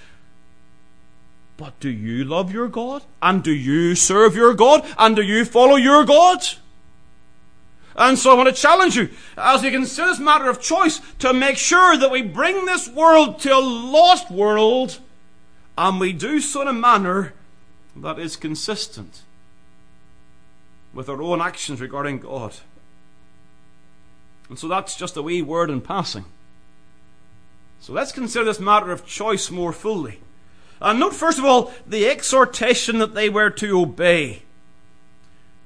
but 1.56 1.78
do 1.80 1.90
you 1.90 2.24
love 2.24 2.52
your 2.52 2.68
God? 2.68 3.02
And 3.20 3.42
do 3.42 3.52
you 3.52 3.94
serve 3.94 4.36
your 4.36 4.54
God? 4.54 4.86
And 4.96 5.16
do 5.16 5.22
you 5.22 5.44
follow 5.44 5.76
your 5.76 6.04
God? 6.04 6.46
And 7.96 8.16
so 8.16 8.30
I 8.30 8.34
want 8.34 8.48
to 8.48 8.54
challenge 8.54 8.94
you, 8.94 9.10
as 9.36 9.62
we 9.62 9.72
consider 9.72 10.06
this 10.06 10.20
matter 10.20 10.48
of 10.48 10.60
choice, 10.60 11.00
to 11.18 11.32
make 11.32 11.56
sure 11.56 11.96
that 11.96 12.12
we 12.12 12.22
bring 12.22 12.64
this 12.64 12.88
world 12.88 13.40
to 13.40 13.52
a 13.52 13.58
lost 13.58 14.30
world, 14.30 15.00
and 15.76 15.98
we 15.98 16.12
do 16.12 16.40
so 16.40 16.62
in 16.62 16.68
a 16.68 16.72
manner 16.72 17.34
that 17.96 18.20
is 18.20 18.36
consistent 18.36 19.22
with 20.94 21.08
our 21.08 21.20
own 21.20 21.40
actions 21.40 21.80
regarding 21.80 22.20
God. 22.20 22.54
And 24.48 24.56
so 24.56 24.68
that's 24.68 24.94
just 24.94 25.16
a 25.16 25.22
wee 25.22 25.42
word 25.42 25.68
in 25.68 25.80
passing. 25.80 26.24
So 27.80 27.92
let's 27.92 28.12
consider 28.12 28.44
this 28.44 28.60
matter 28.60 28.92
of 28.92 29.06
choice 29.06 29.50
more 29.50 29.72
fully. 29.72 30.20
And 30.80 31.00
note, 31.00 31.14
first 31.14 31.38
of 31.38 31.44
all, 31.44 31.72
the 31.86 32.06
exhortation 32.06 32.98
that 32.98 33.14
they 33.14 33.28
were 33.28 33.50
to 33.50 33.80
obey. 33.80 34.42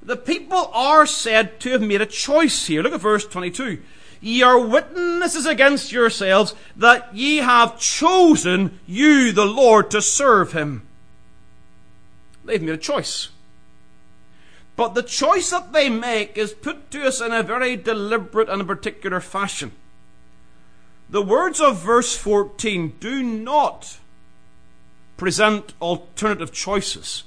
The 0.02 0.16
people 0.16 0.70
are 0.72 1.06
said 1.06 1.60
to 1.60 1.70
have 1.70 1.82
made 1.82 2.00
a 2.00 2.06
choice 2.06 2.66
here. 2.66 2.82
Look 2.82 2.92
at 2.92 3.00
verse 3.00 3.26
22. 3.26 3.82
Ye 4.20 4.42
are 4.42 4.58
witnesses 4.58 5.46
against 5.46 5.92
yourselves 5.92 6.54
that 6.76 7.14
ye 7.14 7.38
have 7.38 7.78
chosen 7.78 8.78
you, 8.86 9.32
the 9.32 9.44
Lord, 9.44 9.90
to 9.90 10.00
serve 10.00 10.52
him. 10.52 10.86
They've 12.44 12.62
made 12.62 12.74
a 12.74 12.78
choice. 12.78 13.28
But 14.74 14.94
the 14.94 15.02
choice 15.02 15.50
that 15.50 15.72
they 15.72 15.88
make 15.88 16.38
is 16.38 16.52
put 16.52 16.90
to 16.92 17.06
us 17.06 17.20
in 17.20 17.32
a 17.32 17.42
very 17.42 17.76
deliberate 17.76 18.48
and 18.48 18.62
a 18.62 18.64
particular 18.64 19.20
fashion. 19.20 19.72
The 21.12 21.20
words 21.20 21.60
of 21.60 21.78
verse 21.78 22.16
14 22.16 22.94
do 22.98 23.22
not 23.22 23.98
present 25.18 25.74
alternative 25.78 26.52
choices. 26.52 27.24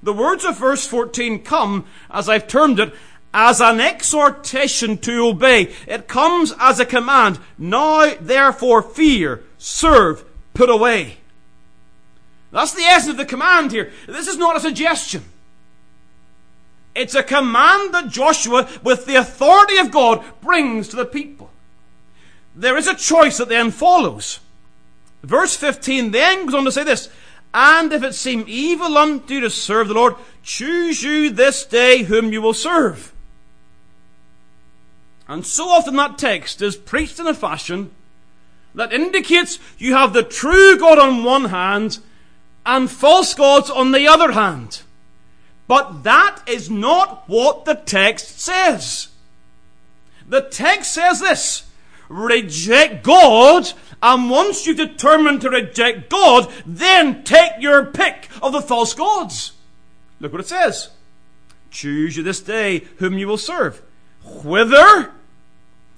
The 0.00 0.12
words 0.12 0.44
of 0.44 0.56
verse 0.56 0.86
14 0.86 1.42
come, 1.42 1.86
as 2.08 2.28
I've 2.28 2.46
termed 2.46 2.78
it, 2.78 2.94
as 3.34 3.60
an 3.60 3.80
exhortation 3.80 4.96
to 4.98 5.26
obey. 5.26 5.74
It 5.88 6.06
comes 6.06 6.54
as 6.60 6.78
a 6.78 6.86
command. 6.86 7.40
Now, 7.58 8.14
therefore, 8.20 8.80
fear, 8.80 9.42
serve, 9.58 10.24
put 10.54 10.70
away. 10.70 11.16
That's 12.52 12.74
the 12.74 12.84
essence 12.84 13.10
of 13.10 13.16
the 13.16 13.26
command 13.26 13.72
here. 13.72 13.90
This 14.06 14.28
is 14.28 14.38
not 14.38 14.54
a 14.54 14.60
suggestion. 14.60 15.24
It's 16.94 17.16
a 17.16 17.24
command 17.24 17.92
that 17.92 18.08
Joshua, 18.08 18.68
with 18.84 19.04
the 19.04 19.16
authority 19.16 19.78
of 19.78 19.90
God, 19.90 20.24
brings 20.40 20.86
to 20.90 20.96
the 20.96 21.04
people. 21.04 21.50
There 22.56 22.78
is 22.78 22.88
a 22.88 22.94
choice 22.94 23.36
that 23.36 23.50
then 23.50 23.70
follows. 23.70 24.40
Verse 25.22 25.54
15 25.54 26.10
then 26.10 26.46
goes 26.46 26.54
on 26.54 26.64
to 26.64 26.72
say 26.72 26.84
this, 26.84 27.10
And 27.52 27.92
if 27.92 28.02
it 28.02 28.14
seem 28.14 28.44
evil 28.48 28.96
unto 28.96 29.34
you 29.34 29.40
to 29.40 29.50
serve 29.50 29.88
the 29.88 29.94
Lord, 29.94 30.14
choose 30.42 31.02
you 31.02 31.30
this 31.30 31.64
day 31.66 32.04
whom 32.04 32.32
you 32.32 32.40
will 32.40 32.54
serve. 32.54 33.12
And 35.28 35.44
so 35.44 35.68
often 35.68 35.96
that 35.96 36.18
text 36.18 36.62
is 36.62 36.76
preached 36.76 37.18
in 37.18 37.26
a 37.26 37.34
fashion 37.34 37.90
that 38.74 38.92
indicates 38.92 39.58
you 39.76 39.94
have 39.94 40.12
the 40.12 40.22
true 40.22 40.78
God 40.78 40.98
on 40.98 41.24
one 41.24 41.46
hand 41.46 41.98
and 42.64 42.90
false 42.90 43.34
gods 43.34 43.68
on 43.68 43.92
the 43.92 44.06
other 44.08 44.32
hand. 44.32 44.82
But 45.68 46.04
that 46.04 46.42
is 46.46 46.70
not 46.70 47.24
what 47.28 47.64
the 47.64 47.74
text 47.74 48.40
says. 48.40 49.08
The 50.28 50.42
text 50.42 50.92
says 50.92 51.20
this 51.20 51.65
reject 52.08 53.02
God, 53.02 53.72
and 54.02 54.30
once 54.30 54.66
you've 54.66 54.76
determined 54.76 55.40
to 55.42 55.50
reject 55.50 56.10
God, 56.10 56.52
then 56.64 57.24
take 57.24 57.52
your 57.60 57.86
pick 57.86 58.28
of 58.42 58.52
the 58.52 58.62
false 58.62 58.94
gods. 58.94 59.52
Look 60.20 60.32
what 60.32 60.40
it 60.40 60.48
says. 60.48 60.90
Choose 61.70 62.16
you 62.16 62.22
this 62.22 62.40
day 62.40 62.84
whom 62.98 63.18
you 63.18 63.28
will 63.28 63.38
serve. 63.38 63.82
Whether 64.42 65.12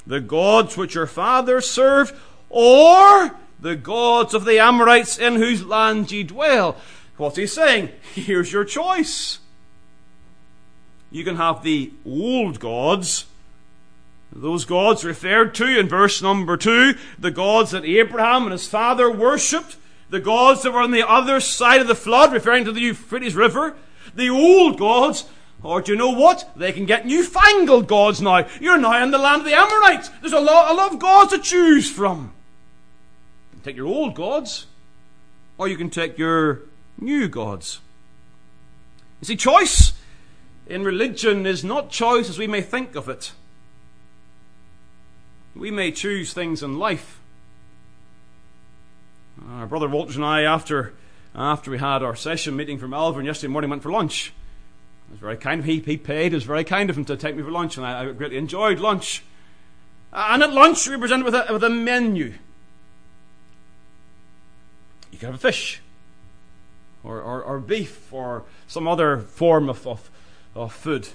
the 0.06 0.20
gods 0.20 0.76
which 0.76 0.94
your 0.94 1.06
fathers 1.06 1.68
served, 1.68 2.14
or 2.50 3.36
the 3.60 3.76
gods 3.76 4.34
of 4.34 4.44
the 4.44 4.58
Amorites 4.58 5.18
in 5.18 5.36
whose 5.36 5.64
land 5.64 6.10
ye 6.10 6.22
dwell. 6.22 6.76
What's 7.16 7.36
he 7.36 7.46
saying? 7.46 7.90
Here's 8.14 8.52
your 8.52 8.64
choice. 8.64 9.38
You 11.10 11.24
can 11.24 11.36
have 11.36 11.62
the 11.62 11.92
old 12.06 12.60
gods, 12.60 13.26
those 14.32 14.64
gods 14.64 15.04
referred 15.04 15.54
to 15.56 15.78
in 15.78 15.88
verse 15.88 16.23
number 16.23 16.56
two, 16.56 16.94
the 17.18 17.30
gods 17.30 17.70
that 17.70 17.85
Abraham 17.85 18.44
and 18.44 18.52
his 18.52 18.68
father 18.68 19.11
worshipped, 19.11 19.76
the 20.11 20.20
gods 20.20 20.62
that 20.62 20.73
were 20.73 20.80
on 20.80 20.90
the 20.90 21.06
other 21.06 21.40
side 21.40 21.80
of 21.80 21.88
the 21.88 21.94
flood, 21.94 22.32
referring 22.32 22.64
to 22.64 22.73
the 22.73 22.80
Euphrates 22.80 23.35
River, 23.35 23.75
the 24.14 24.28
old 24.28 24.78
gods, 24.78 25.25
or 25.62 25.80
do 25.80 25.92
you 25.92 25.99
know 25.99 26.11
what? 26.11 26.50
They 26.56 26.73
can 26.73 26.87
get 26.87 27.06
newfangled 27.06 27.88
gods 27.88 28.20
now. 28.20 28.47
You're 28.61 28.78
now 28.78 29.02
in 29.02 29.11
the 29.11 29.18
land 29.18 29.40
of 29.40 29.47
the 29.47 29.54
Amorites. 29.54 30.08
There's 30.20 30.32
a 30.32 30.40
lot, 30.40 30.70
a 30.70 30.75
lot 30.75 30.92
of 30.92 30.99
gods 30.99 31.32
to 31.32 31.38
choose 31.38 31.90
from. 31.90 32.32
You 33.50 33.56
can 33.56 33.64
take 33.64 33.76
your 33.76 33.87
old 33.87 34.14
gods, 34.14 34.66
or 35.56 35.68
you 35.68 35.76
can 35.76 35.90
take 35.90 36.16
your 36.16 36.62
new 37.00 37.28
gods. 37.28 37.80
You 39.20 39.26
see, 39.26 39.37
choice 39.37 39.94
in 40.68 40.85
religion 40.85 41.44
is 41.44 41.64
not 41.64 41.90
choice 41.90 42.28
as 42.28 42.38
we 42.38 42.47
may 42.47 42.61
think 42.61 42.94
of 42.94 43.08
it. 43.08 43.32
We 45.55 45.71
may 45.71 45.90
choose 45.90 46.33
things 46.33 46.62
in 46.62 46.78
life. 46.78 47.21
Our 49.50 49.67
brother 49.67 49.88
Walter 49.88 50.14
and 50.14 50.25
I, 50.25 50.43
after, 50.43 50.95
after 51.35 51.71
we 51.71 51.78
had 51.78 52.02
our 52.02 52.17
session 52.17 52.57
meeting 52.57 52.78
from 52.78 52.90
Malvern 52.90 53.25
yesterday 53.25 53.52
morning, 53.52 53.71
went 53.71 53.83
for 53.83 53.90
lunch. 53.90 54.33
It 55.09 55.12
was 55.12 55.21
very 55.21 55.37
kind 55.37 55.61
of 55.61 55.64
him. 55.64 55.85
He, 55.85 55.93
he 55.93 55.97
paid. 55.97 56.33
It 56.33 56.37
was 56.37 56.45
very 56.45 56.64
kind 56.64 56.90
of 56.90 56.97
him 56.97 57.05
to 57.07 57.17
take 57.17 57.37
me 57.37 57.43
for 57.43 57.50
lunch, 57.50 57.76
and 57.76 57.87
I, 57.87 58.02
I 58.02 58.12
greatly 58.12 58.37
enjoyed 58.37 58.78
lunch. 58.78 59.23
Uh, 60.12 60.28
and 60.33 60.43
at 60.43 60.52
lunch, 60.52 60.87
we 60.88 60.97
presented 60.97 61.25
with 61.25 61.35
a, 61.35 61.47
with 61.50 61.64
a 61.64 61.71
menu. 61.71 62.35
You 65.12 65.19
can 65.19 65.26
have 65.26 65.35
a 65.35 65.38
fish, 65.38 65.81
or, 67.02 67.21
or, 67.21 67.43
or 67.43 67.59
beef, 67.59 68.12
or 68.12 68.45
some 68.67 68.87
other 68.87 69.19
form 69.19 69.69
of, 69.69 69.87
of, 69.87 70.11
of 70.55 70.73
food. 70.73 71.09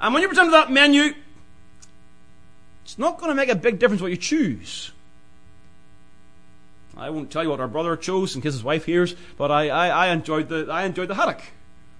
And 0.00 0.14
when 0.14 0.22
you 0.22 0.28
present 0.28 0.52
that 0.52 0.70
menu, 0.70 1.14
it's 2.88 2.98
not 2.98 3.18
going 3.18 3.28
to 3.28 3.34
make 3.34 3.50
a 3.50 3.54
big 3.54 3.78
difference 3.78 4.00
what 4.00 4.10
you 4.10 4.16
choose. 4.16 4.92
I 6.96 7.10
won't 7.10 7.30
tell 7.30 7.42
you 7.42 7.50
what 7.50 7.60
our 7.60 7.68
brother 7.68 7.94
chose 7.98 8.34
in 8.34 8.40
case 8.40 8.54
his 8.54 8.64
wife 8.64 8.86
hears, 8.86 9.14
but 9.36 9.50
I, 9.50 9.68
I, 9.68 9.88
I 9.88 10.06
enjoyed 10.08 10.48
the 10.48 10.68
I 10.70 10.84
enjoyed 10.84 11.08
the 11.08 11.14
haddock. 11.14 11.42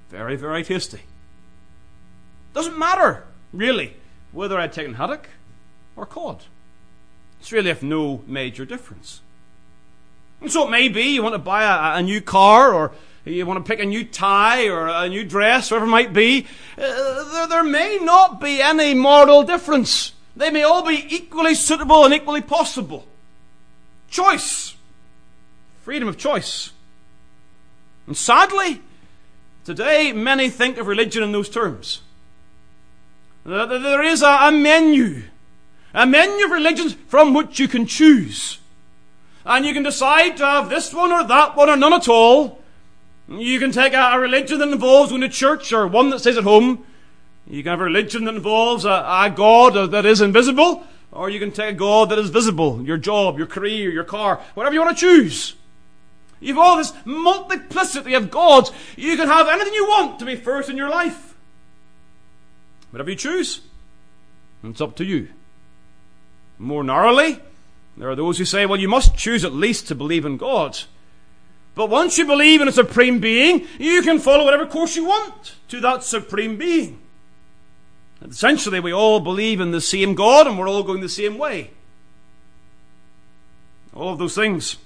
Very, 0.09 0.35
very 0.37 0.65
tasty. 0.65 1.01
Doesn't 2.55 2.79
matter, 2.79 3.25
really, 3.53 3.99
whether 4.33 4.59
I'd 4.59 4.73
taken 4.73 4.95
haddock 4.95 5.29
or 5.95 6.07
cod. 6.07 6.45
It's 7.39 7.53
really 7.53 7.69
of 7.69 7.83
no 7.83 8.23
major 8.27 8.65
difference. 8.65 9.21
And 10.41 10.51
so 10.51 10.67
it 10.67 10.71
may 10.71 10.89
be 10.89 11.03
you 11.03 11.23
want 11.23 11.35
to 11.35 11.39
buy 11.39 11.65
a, 11.65 11.99
a 11.99 12.03
new 12.03 12.23
car 12.23 12.73
or 12.73 12.93
you 13.27 13.45
want 13.45 13.63
to 13.63 13.71
pick 13.71 13.81
a 13.81 13.85
new 13.85 14.05
tie 14.05 14.69
or 14.69 14.87
a 14.87 15.07
new 15.07 15.23
dress, 15.23 15.71
whatever 15.71 15.85
it 15.85 15.91
might 15.91 16.15
be. 16.15 16.47
Uh, 16.79 17.31
there, 17.31 17.47
there 17.47 17.65
may 17.65 17.99
not 18.01 18.41
be 18.41 18.63
any 18.63 18.95
mortal 18.95 19.43
difference. 19.43 20.15
They 20.39 20.53
may 20.53 20.63
all 20.63 20.87
be 20.87 21.05
equally 21.11 21.57
suitable 21.57 22.05
and 22.05 22.15
equally 22.15 22.43
possible. 22.43 23.05
Choice. 24.09 24.77
Freedom 25.83 26.07
of 26.07 26.17
choice. 26.17 26.71
And 28.07 28.17
sadly, 28.17 28.81
today 29.65 30.13
many 30.13 30.49
think 30.49 30.79
of 30.79 30.87
religion 30.87 31.25
in 31.25 31.33
those 31.33 31.49
terms. 31.49 32.03
There 33.45 34.03
is 34.05 34.23
a, 34.23 34.53
menu, 34.53 35.25
a 35.93 36.07
menu 36.07 36.45
of 36.45 36.53
religions 36.53 36.95
from 37.09 37.35
which 37.35 37.59
you 37.59 37.67
can 37.67 37.85
choose. 37.85 38.59
And 39.45 39.67
you 39.67 39.75
can 39.75 39.83
decide 39.83 40.37
to 40.37 40.47
have 40.47 40.71
this 40.71 40.95
one 40.95 41.11
or 41.11 41.25
that 41.25 41.57
one 41.57 41.69
or 41.69 41.77
none 41.77 41.95
at 41.95 42.09
all. 42.09 42.63
You 43.29 43.59
can 43.59 43.73
take 43.73 43.93
a, 43.93 44.17
religion 44.21 44.61
that 44.61 44.69
involves 44.69 45.11
going 45.11 45.23
to 45.23 45.29
church 45.29 45.73
or 45.73 45.89
one 45.89 46.11
that 46.11 46.21
stays 46.21 46.37
at 46.37 46.45
home. 46.45 46.87
You 47.49 47.63
can 47.63 47.71
have 47.71 47.81
a 47.81 47.85
religion 47.85 48.25
that 48.25 48.35
involves 48.35 48.85
a, 48.85 48.91
a 48.91 49.33
God 49.35 49.91
that 49.93 50.05
is 50.05 50.21
invisible, 50.21 50.85
or 51.11 51.31
you 51.31 51.41
can 51.41 51.51
take 51.51 51.71
a 51.71 51.79
God 51.79 52.11
that 52.11 52.19
is 52.19 52.29
visible. 52.29 52.83
Your 52.83 52.99
job, 52.99 53.39
your 53.39 53.47
career, 53.47 53.91
your 53.91 54.05
car, 54.05 54.41
whatever 54.55 54.75
you 54.75 54.81
want 54.81 54.97
to 54.97 55.01
choose. 55.01 55.55
You've 56.41 56.59
all 56.59 56.77
this 56.77 56.93
multiplicity 57.05 58.15
of 58.15 58.31
gods. 58.31 58.71
You 58.97 59.17
can 59.17 59.29
have 59.29 59.49
anything 59.49 59.75
you 59.75 59.87
want 59.87 60.19
to 60.19 60.27
be 60.27 60.37
first 60.37 60.69
in 60.69 60.77
your 60.77 60.91
life. 60.91 61.35
Whatever 62.91 63.11
you 63.11 63.17
choose, 63.17 63.63
it's 64.63 64.81
up 64.81 64.95
to 64.97 65.05
you. 65.05 65.29
More 66.59 66.85
narrowly, 66.85 67.41
there 67.97 68.11
are 68.11 68.17
those 68.17 68.39
who 68.39 68.45
say, 68.45 68.67
well, 68.67 68.79
you 68.79 68.89
must 68.89 69.17
choose 69.17 69.45
at 69.45 69.53
least 69.53 69.89
to 69.89 69.95
believe 69.95 70.25
in 70.25 70.37
God. 70.37 70.79
But 71.75 71.91
once 71.91 72.19
you 72.19 72.27
believe 72.27 72.61
in 72.61 72.69
a 72.69 72.73
supreme 72.73 73.21
being, 73.21 73.67
you 73.79 74.03
can 74.03 74.19
follow 74.19 74.45
whatever 74.45 74.67
course 74.67 74.97
you 74.97 75.07
want 75.07 75.55
to 75.69 75.81
that 75.81 76.03
supreme 76.03 76.57
being. 76.57 77.01
Essentially, 78.23 78.81
we 78.81 78.93
all 78.93 79.21
believe 79.21 79.61
in 79.61 79.71
the 79.71 79.81
same 79.81 80.15
God 80.15 80.47
and 80.47 80.59
we're 80.59 80.69
all 80.69 80.83
going 80.83 81.01
the 81.01 81.09
same 81.09 81.39
way. 81.39 81.71
All 83.95 84.13
of 84.13 84.19
those 84.19 84.35
things 84.35 84.77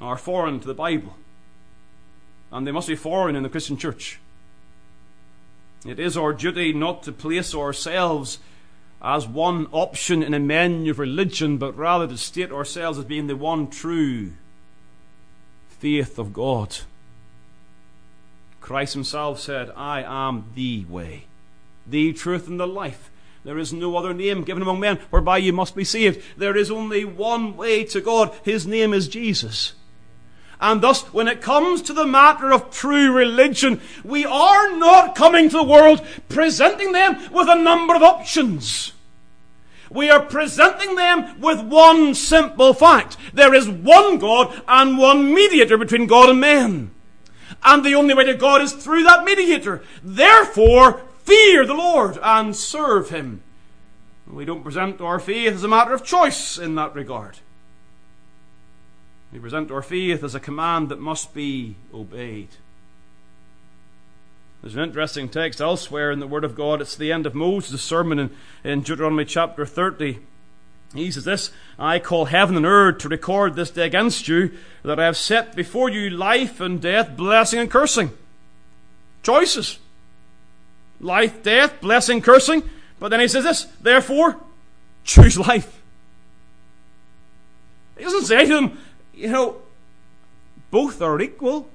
are 0.00 0.16
foreign 0.16 0.60
to 0.60 0.66
the 0.66 0.74
Bible. 0.74 1.16
And 2.50 2.66
they 2.66 2.72
must 2.72 2.88
be 2.88 2.96
foreign 2.96 3.36
in 3.36 3.42
the 3.42 3.48
Christian 3.48 3.76
church. 3.76 4.20
It 5.86 5.98
is 5.98 6.16
our 6.16 6.32
duty 6.32 6.72
not 6.72 7.02
to 7.04 7.12
place 7.12 7.54
ourselves 7.54 8.38
as 9.02 9.26
one 9.26 9.66
option 9.70 10.22
in 10.22 10.32
a 10.32 10.40
menu 10.40 10.90
of 10.90 10.98
religion, 10.98 11.58
but 11.58 11.76
rather 11.76 12.06
to 12.06 12.16
state 12.16 12.50
ourselves 12.50 12.98
as 12.98 13.04
being 13.04 13.26
the 13.26 13.36
one 13.36 13.68
true 13.68 14.32
faith 15.68 16.18
of 16.18 16.32
God. 16.32 16.78
Christ 18.62 18.94
Himself 18.94 19.40
said, 19.40 19.70
I 19.76 20.02
am 20.02 20.46
the 20.54 20.86
way, 20.86 21.26
the 21.86 22.12
truth, 22.12 22.48
and 22.48 22.58
the 22.58 22.66
life. 22.66 23.10
There 23.44 23.58
is 23.58 23.72
no 23.72 23.96
other 23.96 24.14
name 24.14 24.42
given 24.42 24.62
among 24.62 24.80
men 24.80 24.98
whereby 25.10 25.38
you 25.38 25.52
must 25.52 25.76
be 25.76 25.84
saved. 25.84 26.22
There 26.36 26.56
is 26.56 26.70
only 26.70 27.04
one 27.04 27.56
way 27.56 27.84
to 27.84 28.00
God. 28.00 28.34
His 28.42 28.66
name 28.66 28.94
is 28.94 29.06
Jesus. 29.06 29.74
And 30.60 30.80
thus, 30.80 31.02
when 31.12 31.28
it 31.28 31.42
comes 31.42 31.82
to 31.82 31.92
the 31.92 32.06
matter 32.06 32.50
of 32.52 32.70
true 32.70 33.12
religion, 33.12 33.82
we 34.02 34.24
are 34.24 34.74
not 34.76 35.14
coming 35.14 35.50
to 35.50 35.58
the 35.58 35.62
world 35.62 36.04
presenting 36.30 36.92
them 36.92 37.18
with 37.32 37.48
a 37.48 37.54
number 37.54 37.94
of 37.94 38.02
options. 38.02 38.92
We 39.90 40.08
are 40.08 40.20
presenting 40.24 40.94
them 40.96 41.38
with 41.40 41.60
one 41.60 42.14
simple 42.14 42.72
fact. 42.72 43.18
There 43.34 43.52
is 43.52 43.68
one 43.68 44.18
God 44.18 44.62
and 44.66 44.96
one 44.96 45.34
mediator 45.34 45.76
between 45.76 46.06
God 46.06 46.30
and 46.30 46.40
man. 46.40 46.92
And 47.62 47.84
the 47.84 47.94
only 47.94 48.14
way 48.14 48.24
to 48.24 48.34
God 48.34 48.62
is 48.62 48.72
through 48.72 49.04
that 49.04 49.24
mediator. 49.24 49.82
Therefore, 50.02 51.02
fear 51.24 51.66
the 51.66 51.74
Lord 51.74 52.18
and 52.22 52.54
serve 52.54 53.10
Him. 53.10 53.42
We 54.26 54.44
don't 54.44 54.62
present 54.62 55.00
our 55.00 55.18
faith 55.18 55.54
as 55.54 55.64
a 55.64 55.68
matter 55.68 55.92
of 55.92 56.04
choice 56.04 56.58
in 56.58 56.76
that 56.76 56.94
regard. 56.94 57.38
We 59.32 59.38
present 59.38 59.70
our 59.70 59.82
faith 59.82 60.22
as 60.22 60.34
a 60.34 60.40
command 60.40 60.88
that 60.88 61.00
must 61.00 61.34
be 61.34 61.76
obeyed. 61.92 62.50
There's 64.62 64.76
an 64.76 64.82
interesting 64.82 65.28
text 65.28 65.60
elsewhere 65.60 66.10
in 66.10 66.20
the 66.20 66.26
Word 66.26 66.44
of 66.44 66.54
God. 66.54 66.80
It's 66.80 66.96
the 66.96 67.12
end 67.12 67.26
of 67.26 67.34
Moses' 67.34 67.82
sermon 67.82 68.18
in, 68.18 68.30
in 68.62 68.80
Deuteronomy 68.80 69.26
chapter 69.26 69.66
30. 69.66 70.20
He 70.94 71.10
says 71.10 71.24
this 71.24 71.50
I 71.78 71.98
call 71.98 72.26
heaven 72.26 72.56
and 72.56 72.64
earth 72.64 72.98
to 72.98 73.08
record 73.08 73.56
this 73.56 73.70
day 73.70 73.86
against 73.86 74.26
you, 74.26 74.56
that 74.82 74.98
I 74.98 75.04
have 75.04 75.16
set 75.18 75.54
before 75.54 75.90
you 75.90 76.08
life 76.08 76.60
and 76.60 76.80
death, 76.80 77.14
blessing 77.16 77.58
and 77.58 77.70
cursing. 77.70 78.12
Choices. 79.22 79.78
Life, 81.00 81.42
death, 81.42 81.80
blessing, 81.80 82.20
cursing. 82.20 82.62
But 82.98 83.08
then 83.08 83.20
he 83.20 83.28
says 83.28 83.44
this, 83.44 83.64
therefore, 83.80 84.38
choose 85.04 85.38
life. 85.38 85.82
He 87.96 88.04
doesn't 88.04 88.24
say 88.24 88.46
to 88.46 88.54
them, 88.54 88.78
you 89.14 89.28
know, 89.28 89.56
both 90.70 91.00
are 91.00 91.20
equal. 91.20 91.68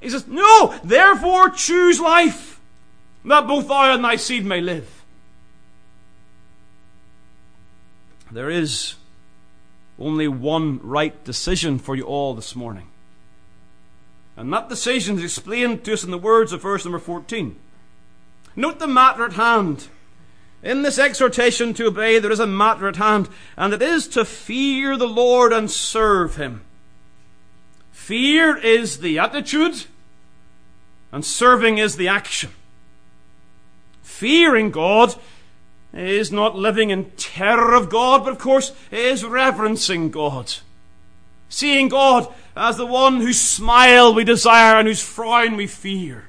He 0.00 0.10
says, 0.10 0.26
No, 0.26 0.74
therefore 0.82 1.50
choose 1.50 2.00
life, 2.00 2.60
that 3.24 3.46
both 3.46 3.68
thou 3.68 3.94
and 3.94 4.04
thy 4.04 4.16
seed 4.16 4.44
may 4.44 4.60
live. 4.60 5.04
There 8.32 8.50
is 8.50 8.94
only 9.98 10.26
one 10.26 10.80
right 10.82 11.22
decision 11.24 11.78
for 11.78 11.94
you 11.94 12.02
all 12.02 12.34
this 12.34 12.56
morning. 12.56 12.88
And 14.36 14.52
that 14.52 14.68
decision 14.68 15.18
is 15.18 15.24
explained 15.24 15.84
to 15.84 15.92
us 15.92 16.02
in 16.02 16.10
the 16.10 16.18
words 16.18 16.52
of 16.52 16.62
verse 16.62 16.84
number 16.84 16.98
14. 16.98 17.56
Note 18.54 18.78
the 18.78 18.86
matter 18.86 19.24
at 19.24 19.34
hand. 19.34 19.88
In 20.62 20.82
this 20.82 20.98
exhortation 20.98 21.74
to 21.74 21.86
obey, 21.86 22.18
there 22.18 22.30
is 22.30 22.40
a 22.40 22.46
matter 22.46 22.86
at 22.86 22.96
hand, 22.96 23.28
and 23.56 23.72
it 23.72 23.82
is 23.82 24.06
to 24.08 24.24
fear 24.24 24.96
the 24.96 25.08
Lord 25.08 25.52
and 25.52 25.70
serve 25.70 26.36
Him. 26.36 26.62
Fear 27.90 28.58
is 28.58 28.98
the 28.98 29.18
attitude, 29.18 29.86
and 31.10 31.24
serving 31.24 31.78
is 31.78 31.96
the 31.96 32.08
action. 32.08 32.50
Fearing 34.02 34.70
God 34.70 35.14
is 35.92 36.30
not 36.32 36.56
living 36.56 36.90
in 36.90 37.10
terror 37.12 37.74
of 37.74 37.90
God, 37.90 38.24
but 38.24 38.32
of 38.32 38.38
course 38.38 38.72
is 38.90 39.24
reverencing 39.24 40.10
God. 40.10 40.54
Seeing 41.48 41.88
God 41.88 42.32
as 42.56 42.76
the 42.76 42.86
one 42.86 43.20
whose 43.20 43.40
smile 43.40 44.14
we 44.14 44.24
desire 44.24 44.78
and 44.78 44.88
whose 44.88 45.02
frown 45.02 45.56
we 45.56 45.66
fear. 45.66 46.28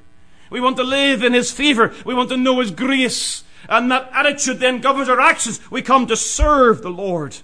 We 0.54 0.60
want 0.60 0.76
to 0.76 0.84
live 0.84 1.24
in 1.24 1.32
His 1.32 1.50
favour. 1.50 1.92
We 2.06 2.14
want 2.14 2.28
to 2.28 2.36
know 2.36 2.60
His 2.60 2.70
grace. 2.70 3.42
And 3.68 3.90
that 3.90 4.08
attitude 4.12 4.60
then 4.60 4.80
governs 4.80 5.08
our 5.08 5.18
actions. 5.18 5.58
We 5.68 5.82
come 5.82 6.06
to 6.06 6.16
serve 6.16 6.80
the 6.80 6.90
Lord. 6.90 7.38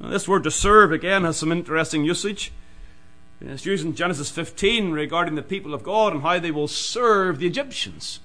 Now, 0.00 0.08
this 0.08 0.26
word 0.26 0.42
to 0.42 0.50
serve 0.50 0.90
again 0.90 1.22
has 1.22 1.36
some 1.36 1.52
interesting 1.52 2.04
usage. 2.04 2.50
It's 3.40 3.64
used 3.64 3.86
in 3.86 3.94
Genesis 3.94 4.32
15 4.32 4.90
regarding 4.90 5.36
the 5.36 5.42
people 5.42 5.74
of 5.74 5.84
God 5.84 6.12
and 6.12 6.22
how 6.22 6.40
they 6.40 6.50
will 6.50 6.66
serve 6.66 7.38
the 7.38 7.46
Egyptians. 7.46 8.18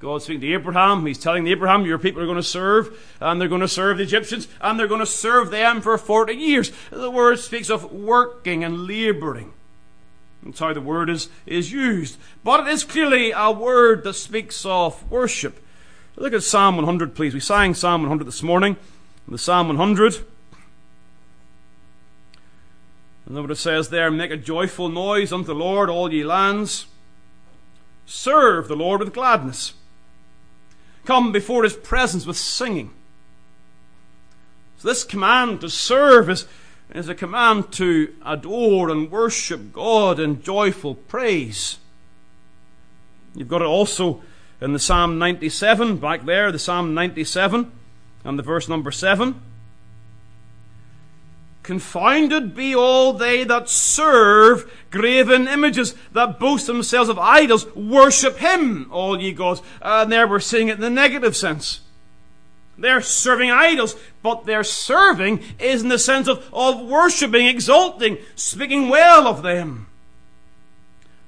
God 0.00 0.22
speaking 0.22 0.40
to 0.40 0.54
Abraham, 0.54 1.06
he's 1.06 1.20
telling 1.20 1.46
Abraham, 1.46 1.86
your 1.86 1.98
people 1.98 2.20
are 2.20 2.26
going 2.26 2.34
to 2.34 2.42
serve, 2.42 3.16
and 3.20 3.40
they're 3.40 3.46
going 3.46 3.60
to 3.60 3.68
serve 3.68 3.98
the 3.98 4.02
Egyptians, 4.02 4.48
and 4.60 4.76
they're 4.76 4.88
going 4.88 4.98
to 4.98 5.06
serve 5.06 5.52
them 5.52 5.80
for 5.80 5.96
40 5.96 6.34
years. 6.34 6.72
The 6.90 7.12
word 7.12 7.38
speaks 7.38 7.70
of 7.70 7.92
working 7.92 8.64
and 8.64 8.88
laboring. 8.88 9.52
That's 10.44 10.58
how 10.58 10.72
the 10.72 10.80
word 10.80 11.08
is, 11.08 11.28
is 11.46 11.72
used. 11.72 12.18
But 12.42 12.66
it 12.66 12.72
is 12.72 12.84
clearly 12.84 13.30
a 13.30 13.50
word 13.50 14.04
that 14.04 14.14
speaks 14.14 14.66
of 14.66 15.08
worship. 15.10 15.64
Look 16.16 16.32
at 16.32 16.42
Psalm 16.42 16.76
100, 16.76 17.14
please. 17.14 17.32
We 17.32 17.40
sang 17.40 17.74
Psalm 17.74 18.02
100 18.02 18.24
this 18.24 18.42
morning. 18.42 18.76
The 19.28 19.38
Psalm 19.38 19.68
100. 19.68 20.16
And 23.26 23.40
what 23.40 23.50
it 23.50 23.56
says 23.56 23.88
there 23.88 24.10
Make 24.10 24.30
a 24.30 24.36
joyful 24.36 24.88
noise 24.88 25.32
unto 25.32 25.46
the 25.46 25.54
Lord, 25.54 25.88
all 25.88 26.12
ye 26.12 26.24
lands. 26.24 26.86
Serve 28.04 28.68
the 28.68 28.76
Lord 28.76 29.00
with 29.00 29.14
gladness. 29.14 29.74
come 31.04 31.32
before 31.32 31.62
his 31.62 31.74
presence 31.74 32.26
with 32.26 32.36
singing. 32.36 32.90
So 34.78 34.88
this 34.88 35.04
command 35.04 35.60
to 35.60 35.70
serve 35.70 36.28
is, 36.28 36.46
is 36.94 37.08
a 37.08 37.14
command 37.14 37.72
to 37.72 38.14
adore 38.24 38.90
and 38.90 39.10
worship 39.10 39.72
God 39.72 40.20
in 40.20 40.42
joyful 40.42 40.94
praise. 40.94 41.78
You've 43.34 43.48
got 43.48 43.62
it 43.62 43.66
also 43.66 44.22
in 44.60 44.72
the 44.72 44.78
Psalm 44.78 45.18
97, 45.18 45.96
back 45.96 46.24
there, 46.24 46.52
the 46.52 46.58
Psalm 46.58 46.94
97, 46.94 47.72
and 48.24 48.38
the 48.38 48.42
verse 48.42 48.68
number 48.68 48.90
7. 48.90 49.40
Confounded 51.62 52.54
be 52.54 52.74
all 52.74 53.12
they 53.12 53.44
that 53.44 53.68
serve 53.68 54.70
graven 54.90 55.48
images, 55.48 55.94
that 56.12 56.38
boast 56.38 56.66
themselves 56.66 57.08
of 57.08 57.18
idols. 57.18 57.66
Worship 57.74 58.38
him, 58.38 58.88
all 58.90 59.20
ye 59.20 59.32
gods. 59.32 59.62
And 59.80 60.10
there 60.10 60.26
we're 60.26 60.40
seeing 60.40 60.68
it 60.68 60.74
in 60.74 60.80
the 60.80 60.90
negative 60.90 61.36
sense. 61.36 61.80
They're 62.82 63.00
serving 63.00 63.48
idols, 63.48 63.94
but 64.24 64.44
their 64.44 64.64
serving 64.64 65.40
is 65.60 65.82
in 65.82 65.88
the 65.88 66.00
sense 66.00 66.26
of, 66.26 66.44
of 66.52 66.80
worshipping, 66.80 67.46
exalting, 67.46 68.18
speaking 68.34 68.88
well 68.88 69.28
of 69.28 69.44
them. 69.44 69.86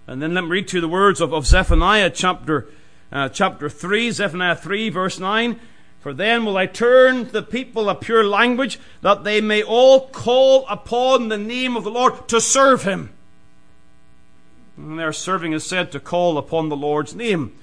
And 0.09 0.21
then 0.21 0.35
let 0.35 0.43
me 0.43 0.51
read 0.51 0.67
to 0.69 0.79
you 0.79 0.81
the 0.81 0.89
words 0.89 1.21
of, 1.21 1.33
of 1.33 1.47
Zephaniah 1.47 2.11
chapter, 2.11 2.67
uh, 3.13 3.29
chapter 3.29 3.69
3, 3.69 4.11
Zephaniah 4.11 4.57
3 4.57 4.89
verse 4.89 5.21
9. 5.21 5.61
For 6.01 6.13
then 6.13 6.45
will 6.45 6.57
I 6.57 6.67
turn 6.67 7.29
the 7.29 7.43
people 7.43 7.89
a 7.89 7.95
pure 7.95 8.25
language, 8.25 8.81
that 9.03 9.23
they 9.23 9.41
may 9.41 9.63
all 9.63 10.09
call 10.09 10.67
upon 10.67 11.29
the 11.29 11.39
name 11.39 11.77
of 11.77 11.85
the 11.85 11.91
Lord 11.93 12.27
to 12.29 12.41
serve 12.41 12.83
him. 12.83 13.11
And 14.77 14.99
their 14.99 15.13
serving 15.13 15.53
is 15.53 15.65
said 15.65 15.93
to 15.93 16.01
call 16.01 16.37
upon 16.37 16.69
the 16.69 16.77
Lord's 16.77 17.15
name. 17.15 17.57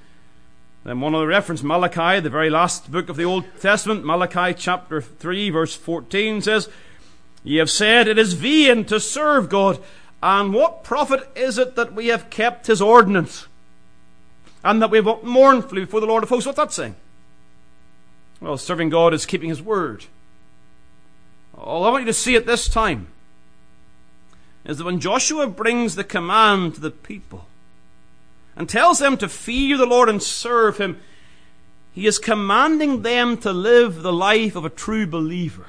Then 0.83 0.99
one 0.99 1.13
other 1.13 1.27
reference, 1.27 1.61
Malachi, 1.61 2.19
the 2.19 2.29
very 2.29 2.49
last 2.49 2.91
book 2.91 3.07
of 3.09 3.15
the 3.15 3.23
Old 3.23 3.45
Testament, 3.59 4.03
Malachi 4.03 4.55
chapter 4.57 5.01
3, 5.01 5.49
verse 5.51 5.75
14 5.75 6.41
says, 6.41 6.69
Ye 7.43 7.57
have 7.57 7.69
said, 7.69 8.07
It 8.07 8.17
is 8.17 8.33
vain 8.33 8.85
to 8.85 8.99
serve 8.99 9.49
God, 9.49 9.79
and 10.23 10.53
what 10.53 10.83
profit 10.83 11.29
is 11.35 11.57
it 11.57 11.75
that 11.75 11.93
we 11.93 12.07
have 12.07 12.29
kept 12.29 12.67
his 12.67 12.81
ordinance? 12.81 13.47
And 14.63 14.81
that 14.81 14.89
we 14.89 14.97
have 14.97 15.05
walked 15.05 15.23
mournfully 15.23 15.81
before 15.81 15.99
the 15.99 16.07
Lord 16.07 16.23
of 16.23 16.29
hosts? 16.29 16.45
What's 16.45 16.57
that 16.57 16.71
saying? 16.71 16.95
Well, 18.41 18.57
serving 18.57 18.89
God 18.89 19.13
is 19.13 19.27
keeping 19.27 19.49
His 19.49 19.61
word. 19.61 20.05
All 21.55 21.85
I 21.85 21.91
want 21.91 22.01
you 22.01 22.07
to 22.07 22.13
see 22.13 22.35
at 22.35 22.47
this 22.47 22.67
time 22.67 23.07
is 24.65 24.79
that 24.79 24.83
when 24.83 24.99
Joshua 24.99 25.45
brings 25.47 25.95
the 25.95 26.03
command 26.03 26.75
to 26.75 26.81
the 26.81 26.91
people 26.91 27.45
and 28.55 28.67
tells 28.67 28.99
them 28.99 29.17
to 29.17 29.29
fear 29.29 29.77
the 29.77 29.85
Lord 29.85 30.09
and 30.09 30.21
serve 30.21 30.77
Him, 30.77 30.99
he 31.93 32.07
is 32.07 32.19
commanding 32.19 33.01
them 33.01 33.37
to 33.37 33.51
live 33.51 34.01
the 34.01 34.13
life 34.13 34.55
of 34.55 34.63
a 34.63 34.69
true 34.69 35.05
believer. 35.05 35.65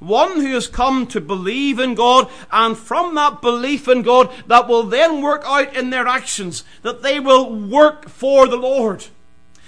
One 0.00 0.40
who 0.40 0.52
has 0.54 0.66
come 0.66 1.06
to 1.08 1.20
believe 1.20 1.78
in 1.78 1.94
God, 1.94 2.28
and 2.50 2.76
from 2.76 3.14
that 3.14 3.40
belief 3.40 3.88
in 3.88 4.02
God, 4.02 4.30
that 4.48 4.68
will 4.68 4.82
then 4.82 5.22
work 5.22 5.42
out 5.46 5.74
in 5.74 5.90
their 5.90 6.06
actions, 6.06 6.64
that 6.82 7.02
they 7.02 7.20
will 7.20 7.54
work 7.54 8.08
for 8.08 8.48
the 8.48 8.56
Lord 8.56 9.06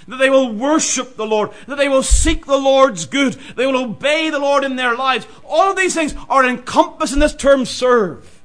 that 0.07 0.17
they 0.17 0.29
will 0.29 0.51
worship 0.51 1.15
the 1.15 1.25
Lord, 1.25 1.51
that 1.67 1.77
they 1.77 1.89
will 1.89 2.03
seek 2.03 2.45
the 2.45 2.57
Lord's 2.57 3.05
good, 3.05 3.33
they 3.55 3.65
will 3.65 3.83
obey 3.83 4.29
the 4.29 4.39
Lord 4.39 4.63
in 4.63 4.75
their 4.75 4.95
lives. 4.95 5.27
All 5.45 5.71
of 5.71 5.77
these 5.77 5.93
things 5.93 6.15
are 6.29 6.45
encompassed 6.45 7.13
in 7.13 7.19
this 7.19 7.35
term 7.35 7.65
serve. 7.65 8.36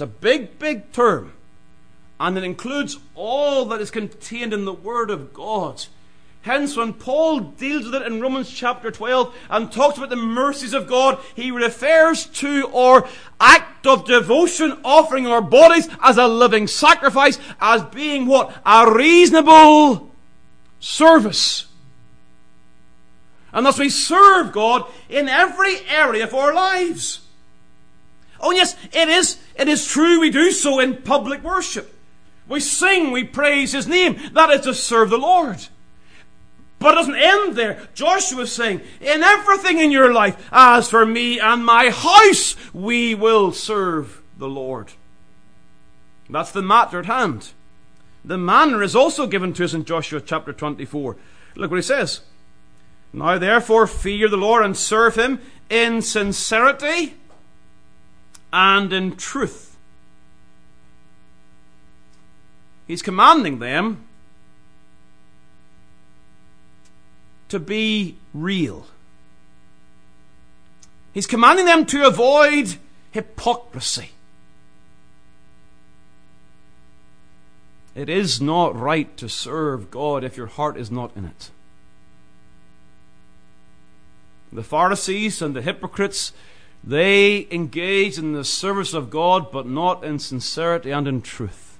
It's 0.00 0.08
a 0.08 0.18
big, 0.18 0.58
big 0.58 0.92
term, 0.92 1.34
and 2.18 2.38
it 2.38 2.42
includes 2.42 2.96
all 3.14 3.66
that 3.66 3.82
is 3.82 3.90
contained 3.90 4.54
in 4.54 4.64
the 4.64 4.72
Word 4.72 5.10
of 5.10 5.34
God. 5.34 5.84
Hence, 6.40 6.74
when 6.74 6.94
Paul 6.94 7.40
deals 7.40 7.84
with 7.84 7.96
it 7.96 8.06
in 8.06 8.22
Romans 8.22 8.48
chapter 8.50 8.90
12 8.90 9.36
and 9.50 9.70
talks 9.70 9.98
about 9.98 10.08
the 10.08 10.16
mercies 10.16 10.72
of 10.72 10.86
God, 10.86 11.18
he 11.36 11.50
refers 11.50 12.24
to 12.24 12.68
our 12.74 13.06
act 13.38 13.86
of 13.86 14.06
devotion, 14.06 14.78
offering 14.86 15.26
our 15.26 15.42
bodies 15.42 15.86
as 16.02 16.16
a 16.16 16.26
living 16.26 16.66
sacrifice, 16.66 17.38
as 17.60 17.82
being 17.82 18.24
what? 18.24 18.58
A 18.64 18.90
reasonable 18.90 20.10
service. 20.78 21.66
And 23.52 23.66
thus 23.66 23.78
we 23.78 23.90
serve 23.90 24.52
God 24.52 24.90
in 25.10 25.28
every 25.28 25.76
area 25.90 26.24
of 26.24 26.32
our 26.32 26.54
lives. 26.54 27.20
Oh 28.40 28.52
yes, 28.52 28.76
it 28.92 29.08
is, 29.08 29.38
it 29.54 29.68
is 29.68 29.86
true 29.86 30.20
we 30.20 30.30
do 30.30 30.50
so 30.50 30.80
in 30.80 31.02
public 31.02 31.42
worship. 31.42 31.94
We 32.48 32.60
sing, 32.60 33.12
we 33.12 33.24
praise 33.24 33.72
His 33.72 33.86
name. 33.86 34.18
That 34.32 34.50
is 34.50 34.62
to 34.62 34.74
serve 34.74 35.10
the 35.10 35.18
Lord. 35.18 35.66
But 36.78 36.94
it 36.94 36.96
doesn't 36.96 37.16
end 37.16 37.56
there. 37.56 37.88
Joshua 37.94 38.42
is 38.42 38.52
saying, 38.52 38.80
in 39.00 39.22
everything 39.22 39.78
in 39.78 39.92
your 39.92 40.12
life, 40.12 40.48
as 40.50 40.88
for 40.88 41.04
me 41.04 41.38
and 41.38 41.64
my 41.64 41.90
house, 41.90 42.56
we 42.72 43.14
will 43.14 43.52
serve 43.52 44.22
the 44.38 44.48
Lord. 44.48 44.92
That's 46.30 46.52
the 46.52 46.62
matter 46.62 47.00
at 47.00 47.06
hand. 47.06 47.50
The 48.24 48.38
manner 48.38 48.82
is 48.82 48.96
also 48.96 49.26
given 49.26 49.52
to 49.54 49.64
us 49.64 49.74
in 49.74 49.84
Joshua 49.84 50.20
chapter 50.20 50.52
24. 50.52 51.16
Look 51.56 51.70
what 51.70 51.76
he 51.76 51.82
says. 51.82 52.22
Now 53.12 53.38
therefore 53.38 53.86
fear 53.86 54.28
the 54.28 54.36
Lord 54.36 54.64
and 54.64 54.76
serve 54.76 55.16
him 55.16 55.40
in 55.68 56.00
sincerity 56.00 57.14
and 58.52 58.92
in 58.92 59.16
truth. 59.16 59.76
He's 62.86 63.02
commanding 63.02 63.58
them 63.60 64.04
to 67.48 67.58
be 67.58 68.16
real. 68.32 68.86
He's 71.12 71.26
commanding 71.26 71.66
them 71.66 71.86
to 71.86 72.06
avoid 72.06 72.76
hypocrisy. 73.10 74.10
It 77.94 78.08
is 78.08 78.40
not 78.40 78.78
right 78.78 79.16
to 79.16 79.28
serve 79.28 79.90
God 79.90 80.22
if 80.22 80.36
your 80.36 80.46
heart 80.46 80.76
is 80.76 80.90
not 80.90 81.10
in 81.16 81.24
it. 81.24 81.50
The 84.52 84.62
Pharisees 84.62 85.42
and 85.42 85.54
the 85.54 85.62
hypocrites, 85.62 86.32
they 86.82 87.46
engage 87.50 88.18
in 88.18 88.32
the 88.32 88.44
service 88.44 88.94
of 88.94 89.10
God, 89.10 89.52
but 89.52 89.66
not 89.66 90.02
in 90.02 90.18
sincerity 90.18 90.90
and 90.90 91.06
in 91.06 91.22
truth. 91.22 91.78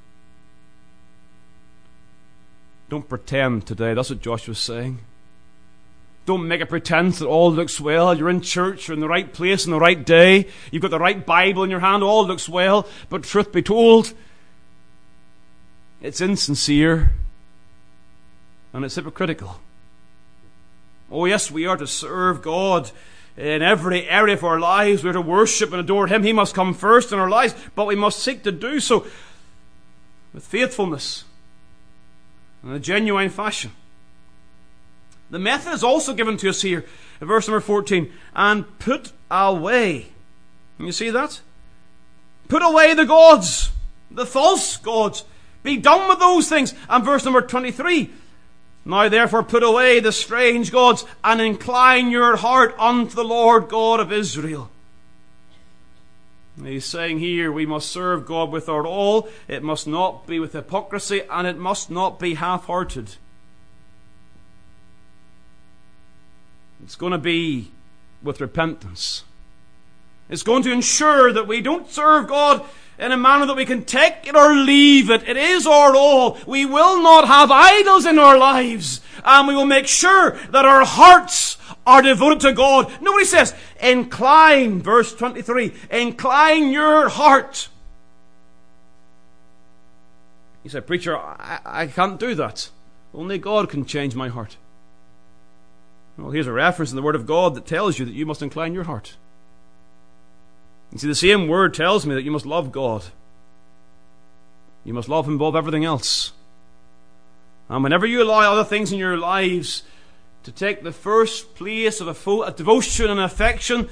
Don't 2.89 3.09
pretend 3.09 3.67
today. 3.67 3.95
That's 3.95 4.11
what 4.11 4.21
Joshua's 4.21 4.59
saying. 4.59 4.99
Don't 6.27 6.47
make 6.47 6.61
a 6.61 6.67
pretense 6.67 7.19
that 7.21 7.27
all 7.27 7.51
looks 7.51 7.81
well. 7.81 8.17
You're 8.17 8.29
in 8.29 8.41
church, 8.41 8.89
you're 8.89 8.95
in 8.95 9.01
the 9.01 9.09
right 9.09 9.33
place 9.33 9.65
on 9.65 9.71
the 9.71 9.81
right 9.81 10.05
day, 10.05 10.49
you've 10.71 10.83
got 10.83 10.91
the 10.91 10.99
right 10.99 11.25
Bible 11.25 11.65
in 11.65 11.71
your 11.71 11.81
hand, 11.81 12.03
all 12.03 12.27
looks 12.27 12.49
well. 12.49 12.87
But 13.09 13.23
truth 13.23 13.53
be 13.53 13.63
told, 13.63 14.13
it's 16.03 16.21
insincere 16.21 17.13
and 18.73 18.85
it's 18.85 18.97
hypocritical. 18.97 19.61
Oh, 21.11 21.25
yes, 21.25 21.51
we 21.51 21.67
are 21.67 21.77
to 21.77 21.87
serve 21.87 22.43
God 22.43 22.91
in 23.41 23.63
every 23.63 24.07
area 24.09 24.35
of 24.35 24.45
our 24.45 24.61
lives. 24.61 25.03
We're 25.03 25.15
to 25.15 25.21
worship 25.21 25.73
and 25.73 25.81
adore 25.81 26.07
Him. 26.07 26.23
He 26.23 26.33
must 26.33 26.55
come 26.55 26.75
first 26.75 27.11
in 27.11 27.19
our 27.19 27.31
lives, 27.31 27.55
but 27.75 27.87
we 27.87 27.97
must 27.97 28.19
seek 28.19 28.43
to 28.43 28.53
do 28.53 28.81
so 28.81 29.07
with 30.35 30.45
faithfulness 30.45 31.25
in 32.63 32.73
a 32.73 32.79
genuine 32.79 33.31
fashion. 33.31 33.73
The 35.31 35.39
method 35.39 35.73
is 35.73 35.83
also 35.83 36.13
given 36.13 36.37
to 36.39 36.51
us 36.51 36.63
here 36.63 36.85
in 37.21 37.27
verse 37.27 37.49
number 37.49 37.61
14. 37.61 38.13
And 38.35 38.79
put 38.79 39.13
away. 39.31 40.09
You 40.79 40.93
see 40.93 41.11
that? 41.11 41.41
Put 42.49 42.63
away 42.63 42.95
the 42.95 43.07
gods, 43.07 43.71
the 44.11 44.27
false 44.27 44.77
gods. 44.77 45.25
Be 45.63 45.77
done 45.77 46.09
with 46.09 46.19
those 46.19 46.49
things. 46.49 46.75
And 46.89 47.05
verse 47.05 47.25
number 47.25 47.43
23. 47.43 48.11
Now 48.85 49.09
therefore 49.09 49.43
put 49.43 49.63
away 49.63 50.01
the 50.01 50.13
strange 50.13 50.73
gods 50.73 51.05
and 51.23 51.41
incline 51.41 52.11
your 52.11 52.37
heart 52.37 52.75
unto 52.79 53.15
the 53.15 53.25
Lord 53.25 53.69
God 53.69 54.01
of 54.01 54.13
Israel. 54.13 54.71
He's 56.63 56.85
saying 56.85 57.21
here 57.21 57.51
we 57.51 57.67
must 57.67 57.91
serve 57.91 58.27
God 58.27 58.51
with 58.51 58.69
our 58.69 58.87
all. 58.87 59.29
It 59.49 59.63
must 59.63 59.87
not 59.87 60.27
be 60.27 60.39
with 60.39 60.53
hypocrisy 60.53 61.23
and 61.31 61.47
it 61.47 61.57
must 61.57 61.91
not 61.91 62.19
be 62.19 62.35
half 62.35 62.67
hearted. 62.67 63.17
It's 66.83 66.97
going 66.97 67.13
to 67.13 67.19
be 67.19 67.71
with 68.23 68.41
repentance. 68.41 69.25
It's 70.29 70.43
going 70.43 70.63
to 70.65 70.73
ensure 70.73 71.33
that 71.33 71.47
we 71.47 71.61
don't 71.61 71.91
serve 71.91 72.29
God 72.29 72.65
in 73.01 73.13
a 73.13 73.17
manner 73.17 73.47
that 73.47 73.57
we 73.57 73.65
can 73.65 73.85
take 73.85 74.27
it 74.27 74.37
or 74.37 74.55
leave 74.55 75.11
it. 75.11 75.29
It 75.29 75.37
is 75.37 75.67
our 75.67 75.97
all. 75.97 76.39
We 76.47 76.67
will 76.67 77.03
not 77.03 77.27
have 77.27 77.51
idols 77.51 78.07
in 78.07 78.19
our 78.19 78.39
lives. 78.39 79.01
And 79.25 79.49
we 79.49 79.55
will 79.55 79.67
make 79.67 79.87
sure 79.87 80.33
that 80.51 80.65
our 80.65 80.85
hearts 80.85 81.57
are 81.87 82.03
devoted 82.03 82.41
to 82.41 82.53
God. 82.53 82.93
Nobody 83.01 83.25
says, 83.25 83.55
incline, 83.81 84.83
verse 84.83 85.15
23, 85.15 85.73
incline 85.91 86.71
your 86.71 87.09
heart. 87.09 87.69
You 90.63 90.71
say, 90.71 90.81
Preacher, 90.81 91.17
I, 91.17 91.61
I 91.65 91.87
can't 91.87 92.21
do 92.21 92.35
that. 92.35 92.71
Only 93.15 93.39
God 93.39 93.71
can 93.71 93.85
change 93.85 94.15
my 94.15 94.29
heart. 94.29 94.57
Well, 96.17 96.31
here's 96.31 96.47
a 96.47 96.53
reference 96.53 96.91
in 96.91 96.97
the 96.97 97.03
Word 97.03 97.15
of 97.15 97.27
God 97.27 97.55
that 97.55 97.67
tells 97.67 97.99
you 97.99 98.05
that 98.05 98.15
you 98.15 98.27
must 98.27 98.43
incline 98.43 98.75
your 98.75 98.85
heart. 98.85 99.17
You 100.93 100.99
see, 100.99 101.07
the 101.07 101.15
same 101.15 101.49
Word 101.49 101.75
tells 101.75 102.05
me 102.05 102.15
that 102.15 102.23
you 102.23 102.31
must 102.31 102.47
love 102.47 102.73
God. 102.73 103.05
You 104.85 104.95
must 104.95 105.09
love 105.09 105.27
Him 105.27 105.35
above 105.35 105.55
everything 105.55 105.85
else. 105.85 106.33
And 107.69 107.85
whenever 107.85 108.07
you 108.07 108.23
allow 108.23 108.53
other 108.53 108.65
things 108.65 108.93
in 108.93 108.99
your 108.99 109.17
lives 109.17 109.85
to 110.43 110.51
take 110.51 110.83
the 110.83 110.93
first 110.93 111.55
place 111.55 112.01
of 112.01 112.09
a, 112.09 112.15
full, 112.15 112.43
a 112.43 112.53
devotion 112.53 113.09
and 113.11 113.21
affection, 113.21 113.89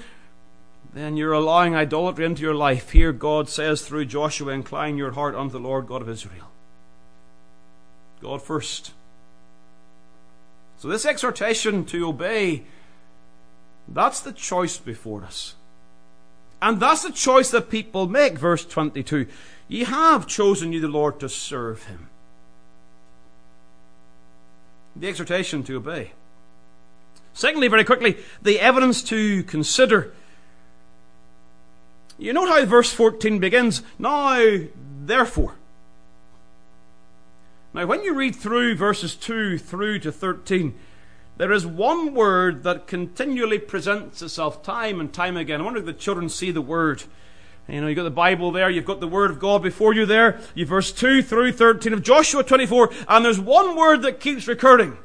then 0.92 1.16
you're 1.16 1.32
allowing 1.32 1.76
idolatry 1.76 2.24
into 2.24 2.42
your 2.42 2.54
life. 2.54 2.90
Here, 2.90 3.12
God 3.12 3.48
says 3.48 3.82
through 3.82 4.06
Joshua, 4.06 4.52
Incline 4.52 4.96
your 4.96 5.12
heart 5.12 5.34
unto 5.34 5.52
the 5.52 5.60
Lord 5.60 5.86
God 5.86 6.02
of 6.02 6.08
Israel. 6.08 6.50
God 8.20 8.42
first. 8.42 8.92
So, 10.78 10.88
this 10.88 11.06
exhortation 11.06 11.84
to 11.86 12.08
obey, 12.08 12.64
that's 13.86 14.20
the 14.20 14.32
choice 14.32 14.78
before 14.78 15.24
us. 15.24 15.54
And 16.60 16.80
that's 16.80 17.04
the 17.04 17.12
choice 17.12 17.50
that 17.50 17.70
people 17.70 18.08
make. 18.08 18.38
Verse 18.38 18.64
22 18.64 19.26
Ye 19.68 19.84
have 19.84 20.26
chosen 20.26 20.72
you 20.72 20.80
the 20.80 20.88
Lord 20.88 21.20
to 21.20 21.28
serve 21.28 21.84
him. 21.84 22.08
The 24.96 25.08
exhortation 25.08 25.62
to 25.64 25.76
obey. 25.76 26.12
Secondly, 27.32 27.68
very 27.68 27.84
quickly, 27.84 28.16
the 28.42 28.58
evidence 28.58 29.02
to 29.04 29.44
consider. 29.44 30.12
You 32.18 32.32
note 32.32 32.48
how 32.48 32.64
verse 32.64 32.92
14 32.92 33.38
begins, 33.38 33.82
Now, 33.96 34.58
therefore. 35.04 35.54
Now, 37.72 37.86
when 37.86 38.02
you 38.02 38.14
read 38.14 38.34
through 38.34 38.74
verses 38.74 39.14
2 39.14 39.58
through 39.58 40.00
to 40.00 40.10
13, 40.10 40.74
there 41.38 41.52
is 41.52 41.64
one 41.64 42.14
word 42.14 42.64
that 42.64 42.88
continually 42.88 43.58
presents 43.58 44.20
itself 44.22 44.62
time 44.62 45.00
and 45.00 45.12
time 45.12 45.36
again. 45.36 45.60
I 45.60 45.64
wonder 45.64 45.78
if 45.78 45.86
the 45.86 45.92
children 45.92 46.28
see 46.28 46.50
the 46.50 46.60
word. 46.60 47.04
You 47.68 47.80
know, 47.80 47.86
you've 47.86 47.96
got 47.96 48.02
the 48.02 48.10
Bible 48.10 48.50
there, 48.50 48.68
you've 48.68 48.86
got 48.86 49.00
the 49.00 49.06
Word 49.06 49.30
of 49.30 49.38
God 49.38 49.62
before 49.62 49.92
you 49.92 50.06
there, 50.06 50.40
you've 50.54 50.70
verse 50.70 50.90
2 50.90 51.22
through 51.22 51.52
13 51.52 51.92
of 51.92 52.02
Joshua 52.02 52.42
24, 52.42 52.90
and 53.06 53.22
there's 53.22 53.38
one 53.38 53.76
word 53.76 54.00
that 54.02 54.20
keeps 54.20 54.48
recurring. 54.48 54.96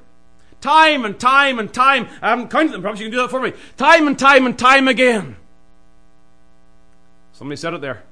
Time 0.62 1.04
and 1.04 1.20
time 1.20 1.60
and 1.60 1.74
time. 1.74 2.04
Um, 2.04 2.10
I 2.22 2.30
haven't 2.30 2.50
counted 2.50 2.72
them, 2.72 2.82
perhaps 2.82 3.02
you 3.02 3.08
can 3.08 3.12
do 3.12 3.18
that 3.18 3.30
for 3.30 3.42
me. 3.42 3.52
Time 3.76 4.08
and 4.08 4.18
time 4.18 4.46
and 4.46 4.58
time 4.58 4.88
again. 4.88 5.36
Somebody 7.34 7.58
said 7.58 7.74
it 7.74 7.82
there. 7.82 8.04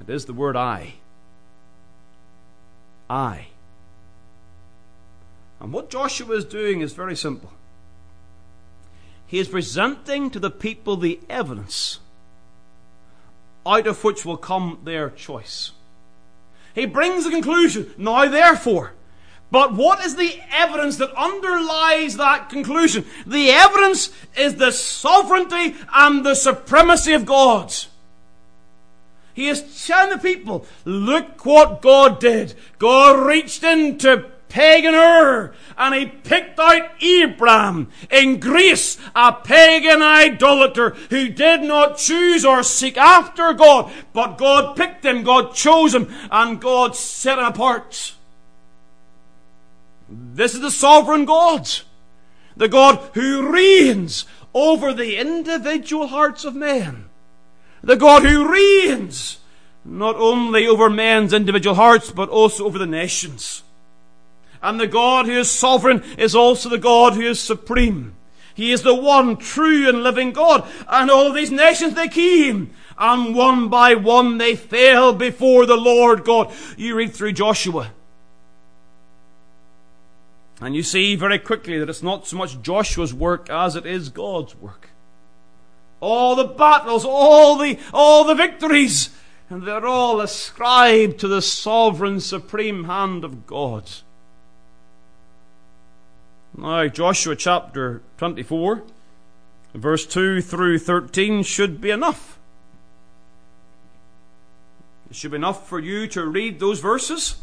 It 0.00 0.08
is 0.08 0.24
the 0.24 0.32
word 0.32 0.56
I. 0.56 0.94
I. 3.10 3.48
And 5.60 5.72
what 5.72 5.90
Joshua 5.90 6.36
is 6.36 6.44
doing 6.44 6.80
is 6.80 6.92
very 6.92 7.16
simple. 7.16 7.52
He 9.26 9.38
is 9.38 9.48
presenting 9.48 10.30
to 10.30 10.38
the 10.38 10.50
people 10.50 10.96
the 10.96 11.20
evidence 11.28 11.98
out 13.66 13.86
of 13.86 14.04
which 14.04 14.24
will 14.24 14.36
come 14.36 14.78
their 14.84 15.10
choice. 15.10 15.72
He 16.74 16.86
brings 16.86 17.24
the 17.24 17.30
conclusion, 17.30 17.92
now 17.96 18.28
therefore. 18.28 18.92
But 19.50 19.72
what 19.74 20.04
is 20.04 20.16
the 20.16 20.38
evidence 20.52 20.96
that 20.96 21.12
underlies 21.16 22.16
that 22.16 22.48
conclusion? 22.48 23.04
The 23.26 23.50
evidence 23.50 24.10
is 24.36 24.56
the 24.56 24.72
sovereignty 24.72 25.74
and 25.92 26.24
the 26.24 26.34
supremacy 26.34 27.12
of 27.12 27.26
God. 27.26 27.74
He 29.34 29.48
is 29.48 29.86
telling 29.86 30.10
the 30.10 30.18
people, 30.18 30.66
look 30.84 31.44
what 31.44 31.82
God 31.82 32.20
did. 32.20 32.54
God 32.78 33.26
reached 33.26 33.62
into 33.62 34.30
pagan 34.48 34.94
Ur, 34.94 35.52
and 35.76 35.94
he 35.94 36.06
picked 36.06 36.58
out 36.58 36.90
Abraham 37.00 37.90
in 38.10 38.40
Greece, 38.40 38.98
a 39.14 39.32
pagan 39.32 40.02
idolater 40.02 40.90
who 41.10 41.28
did 41.28 41.62
not 41.62 41.98
choose 41.98 42.44
or 42.44 42.62
seek 42.62 42.96
after 42.96 43.52
God, 43.52 43.90
but 44.12 44.38
God 44.38 44.76
picked 44.76 45.04
him, 45.04 45.22
God 45.22 45.54
chose 45.54 45.94
him, 45.94 46.08
and 46.30 46.60
God 46.60 46.96
set 46.96 47.38
him 47.38 47.44
apart. 47.44 48.14
This 50.08 50.54
is 50.54 50.60
the 50.60 50.70
sovereign 50.70 51.24
God, 51.24 51.68
the 52.56 52.68
God 52.68 53.10
who 53.14 53.50
reigns 53.52 54.24
over 54.54 54.92
the 54.92 55.16
individual 55.16 56.06
hearts 56.06 56.44
of 56.44 56.54
men, 56.54 57.06
the 57.82 57.96
God 57.96 58.22
who 58.22 58.50
reigns 58.50 59.38
not 59.84 60.16
only 60.16 60.66
over 60.66 60.90
men's 60.90 61.32
individual 61.32 61.76
hearts, 61.76 62.10
but 62.10 62.28
also 62.28 62.64
over 62.64 62.78
the 62.78 62.86
nations. 62.86 63.62
And 64.62 64.80
the 64.80 64.86
God 64.86 65.26
who 65.26 65.32
is 65.32 65.50
sovereign 65.50 66.02
is 66.18 66.34
also 66.34 66.68
the 66.68 66.78
God 66.78 67.14
who 67.14 67.22
is 67.22 67.40
supreme. 67.40 68.14
He 68.54 68.72
is 68.72 68.82
the 68.82 68.94
one 68.94 69.36
true 69.36 69.88
and 69.88 70.02
living 70.02 70.32
God. 70.32 70.66
And 70.88 71.10
all 71.10 71.26
of 71.26 71.34
these 71.34 71.50
nations 71.50 71.94
they 71.94 72.08
came. 72.08 72.70
And 72.98 73.34
one 73.34 73.68
by 73.68 73.94
one 73.94 74.38
they 74.38 74.56
fell 74.56 75.12
before 75.12 75.66
the 75.66 75.76
Lord 75.76 76.24
God. 76.24 76.52
You 76.76 76.96
read 76.96 77.12
through 77.12 77.32
Joshua. 77.32 77.92
And 80.60 80.74
you 80.74 80.82
see 80.82 81.16
very 81.16 81.38
quickly 81.38 81.78
that 81.78 81.90
it's 81.90 82.02
not 82.02 82.26
so 82.26 82.38
much 82.38 82.62
Joshua's 82.62 83.12
work 83.12 83.50
as 83.50 83.76
it 83.76 83.84
is 83.84 84.08
God's 84.08 84.56
work. 84.56 84.88
All 86.00 86.34
the 86.34 86.44
battles, 86.44 87.04
all 87.04 87.56
the, 87.56 87.78
all 87.92 88.24
the 88.24 88.34
victories, 88.34 89.10
and 89.50 89.64
they're 89.64 89.86
all 89.86 90.20
ascribed 90.20 91.18
to 91.20 91.28
the 91.28 91.42
sovereign 91.42 92.20
supreme 92.20 92.84
hand 92.84 93.22
of 93.22 93.46
God. 93.46 93.90
Now, 96.58 96.88
Joshua 96.88 97.36
chapter 97.36 98.00
24, 98.16 98.82
verse 99.74 100.06
2 100.06 100.40
through 100.40 100.78
13 100.78 101.42
should 101.42 101.82
be 101.82 101.90
enough. 101.90 102.38
It 105.10 105.16
should 105.16 105.32
be 105.32 105.36
enough 105.36 105.68
for 105.68 105.78
you 105.78 106.06
to 106.08 106.24
read 106.24 106.58
those 106.58 106.80
verses 106.80 107.36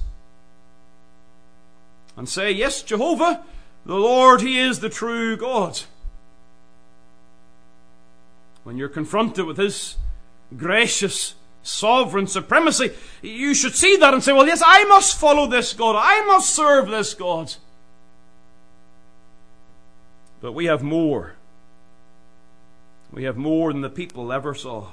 and 2.17 2.27
say, 2.27 2.51
Yes, 2.51 2.81
Jehovah, 2.81 3.43
the 3.85 3.95
Lord, 3.95 4.41
He 4.41 4.57
is 4.57 4.79
the 4.79 4.89
true 4.89 5.37
God. 5.37 5.81
When 8.63 8.77
you're 8.77 8.89
confronted 8.89 9.45
with 9.45 9.57
His 9.57 9.95
gracious, 10.57 11.35
sovereign 11.61 12.25
supremacy, 12.25 12.91
you 13.21 13.53
should 13.53 13.75
see 13.75 13.95
that 13.97 14.15
and 14.15 14.23
say, 14.23 14.33
Well, 14.33 14.47
yes, 14.47 14.63
I 14.65 14.85
must 14.85 15.19
follow 15.19 15.45
this 15.45 15.73
God. 15.73 15.95
I 15.95 16.25
must 16.25 16.49
serve 16.49 16.89
this 16.89 17.13
God. 17.13 17.53
But 20.43 20.51
we 20.51 20.65
have 20.65 20.83
more. 20.83 21.35
We 23.13 23.23
have 23.23 23.37
more 23.37 23.71
than 23.71 23.79
the 23.79 23.89
people 23.89 24.33
ever 24.33 24.53
saw. 24.53 24.89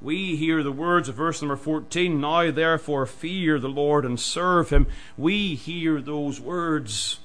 We 0.00 0.36
hear 0.36 0.62
the 0.62 0.72
words 0.72 1.10
of 1.10 1.14
verse 1.14 1.42
number 1.42 1.56
14 1.56 2.18
Now 2.18 2.50
therefore 2.50 3.04
fear 3.04 3.58
the 3.58 3.68
Lord 3.68 4.06
and 4.06 4.18
serve 4.18 4.70
him. 4.70 4.86
We 5.18 5.54
hear 5.54 6.00
those 6.00 6.40
words 6.40 7.18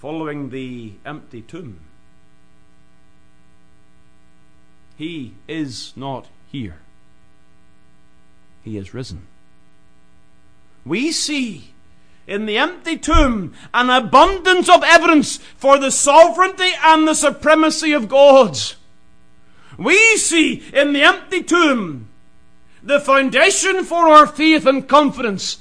following 0.00 0.50
the 0.50 0.92
empty 1.04 1.42
tomb. 1.42 1.80
He 4.96 5.34
is 5.48 5.92
not 5.96 6.28
here, 6.52 6.78
he 8.62 8.78
is 8.78 8.94
risen. 8.94 9.26
We 10.84 11.10
see 11.10 11.73
in 12.26 12.46
the 12.46 12.56
empty 12.56 12.96
tomb 12.96 13.52
an 13.72 13.90
abundance 13.90 14.68
of 14.68 14.82
evidence 14.82 15.36
for 15.56 15.78
the 15.78 15.90
sovereignty 15.90 16.70
and 16.82 17.06
the 17.06 17.14
supremacy 17.14 17.92
of 17.92 18.08
God. 18.08 18.58
We 19.78 20.16
see 20.16 20.62
in 20.72 20.92
the 20.92 21.02
empty 21.02 21.42
tomb 21.42 22.08
the 22.82 23.00
foundation 23.00 23.84
for 23.84 24.08
our 24.08 24.26
faith 24.26 24.66
and 24.66 24.88
confidence. 24.88 25.58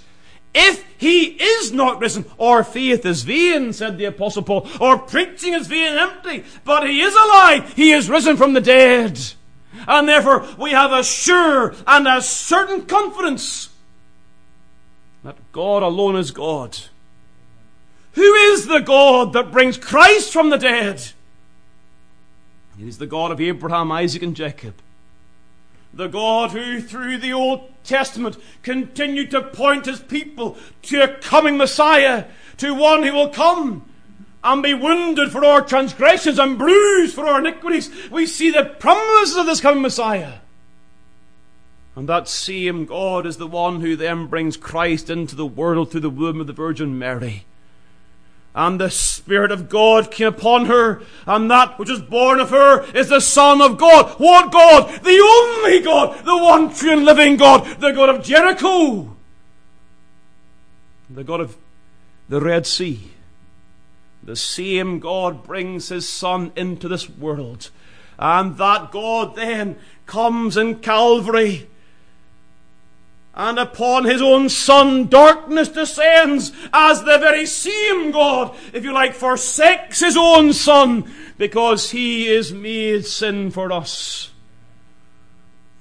If 0.53 0.85
he 0.97 1.23
is 1.23 1.71
not 1.71 1.99
risen, 1.99 2.25
our 2.39 2.63
faith 2.63 3.05
is 3.05 3.23
vain, 3.23 3.73
said 3.73 3.97
the 3.97 4.05
Apostle 4.05 4.43
Paul. 4.43 4.67
Our 4.79 4.99
preaching 4.99 5.53
is 5.53 5.67
vain 5.67 5.89
and 5.89 5.99
empty, 5.99 6.43
but 6.63 6.87
he 6.87 7.01
is 7.01 7.13
alive. 7.13 7.73
He 7.73 7.91
is 7.91 8.09
risen 8.09 8.37
from 8.37 8.53
the 8.53 8.61
dead. 8.61 9.19
And 9.87 10.07
therefore 10.07 10.47
we 10.59 10.71
have 10.71 10.91
a 10.91 11.03
sure 11.03 11.73
and 11.87 12.07
a 12.07 12.21
certain 12.21 12.85
confidence 12.85 13.69
that 15.23 15.37
God 15.51 15.83
alone 15.83 16.15
is 16.15 16.31
God. 16.31 16.77
Who 18.13 18.33
is 18.33 18.67
the 18.67 18.79
God 18.79 19.33
that 19.33 19.51
brings 19.51 19.77
Christ 19.77 20.31
from 20.31 20.49
the 20.49 20.57
dead? 20.57 21.01
It 22.79 22.87
is 22.87 22.97
the 22.97 23.07
God 23.07 23.31
of 23.31 23.41
Abraham, 23.41 23.91
Isaac, 23.91 24.21
and 24.21 24.35
Jacob. 24.35 24.75
The 25.93 26.07
God 26.07 26.51
who, 26.51 26.81
through 26.81 27.19
the 27.19 27.33
Old 27.33 27.69
Testament, 27.83 28.37
continued 28.63 29.31
to 29.31 29.41
point 29.41 29.85
his 29.85 29.99
people 29.99 30.57
to 30.83 31.03
a 31.03 31.07
coming 31.07 31.57
Messiah, 31.57 32.25
to 32.57 32.73
one 32.73 33.03
who 33.03 33.13
will 33.13 33.29
come 33.29 33.89
and 34.43 34.61
be 34.61 34.73
wounded 34.73 35.31
for 35.31 35.45
our 35.45 35.61
transgressions 35.61 36.39
and 36.39 36.57
bruised 36.57 37.15
for 37.15 37.25
our 37.25 37.39
iniquities. 37.39 37.89
We 38.11 38.25
see 38.25 38.51
the 38.51 38.65
promises 38.65 39.37
of 39.37 39.45
this 39.45 39.61
coming 39.61 39.81
Messiah. 39.81 40.39
And 41.95 42.09
that 42.09 42.27
same 42.27 42.85
God 42.85 43.25
is 43.25 43.37
the 43.37 43.47
one 43.47 43.81
who 43.81 43.95
then 43.95 44.27
brings 44.27 44.57
Christ 44.57 45.09
into 45.09 45.35
the 45.35 45.45
world 45.45 45.91
through 45.91 46.01
the 46.01 46.09
womb 46.09 46.41
of 46.41 46.47
the 46.47 46.53
Virgin 46.53 46.97
Mary. 46.97 47.45
And 48.55 48.79
the 48.79 48.89
Spirit 48.89 49.51
of 49.51 49.69
God 49.69 50.11
came 50.11 50.27
upon 50.27 50.67
her, 50.67 51.01
and 51.25 51.49
that 51.49 51.79
which 51.79 51.89
is 51.89 52.01
born 52.01 52.39
of 52.39 52.51
her 52.51 52.83
is 52.95 53.09
the 53.09 53.19
Son 53.19 53.61
of 53.61 53.77
God. 53.77 54.11
What 54.19 54.51
God? 54.51 55.03
The 55.03 55.19
only 55.19 55.81
God, 55.81 56.23
the 56.23 56.37
one 56.37 56.73
true 56.73 56.93
and 56.93 57.05
living 57.05 57.37
God, 57.37 57.79
the 57.79 57.91
God 57.91 58.09
of 58.09 58.23
Jericho, 58.23 59.15
the 61.09 61.23
God 61.23 61.41
of 61.41 61.57
the 62.29 62.41
Red 62.41 62.65
Sea. 62.65 63.11
The 64.23 64.35
same 64.35 64.99
God 64.99 65.43
brings 65.43 65.89
his 65.89 66.07
Son 66.07 66.51
into 66.55 66.87
this 66.87 67.09
world. 67.09 67.71
And 68.17 68.57
that 68.57 68.91
God 68.91 69.35
then 69.35 69.77
comes 70.05 70.55
in 70.55 70.79
Calvary 70.79 71.67
and 73.35 73.57
upon 73.57 74.05
his 74.05 74.21
own 74.21 74.47
son 74.47 75.07
darkness 75.07 75.69
descends 75.69 76.51
as 76.71 76.99
the 77.03 77.17
very 77.17 77.45
same 77.45 78.11
God, 78.11 78.55
if 78.73 78.83
you 78.83 78.93
like, 78.93 79.15
forsakes 79.15 79.99
his 79.99 80.15
own 80.15 80.53
son 80.53 81.11
because 81.37 81.91
he 81.91 82.27
is 82.27 82.53
made 82.53 83.05
sin 83.05 83.49
for 83.49 83.71
us. 83.71 84.29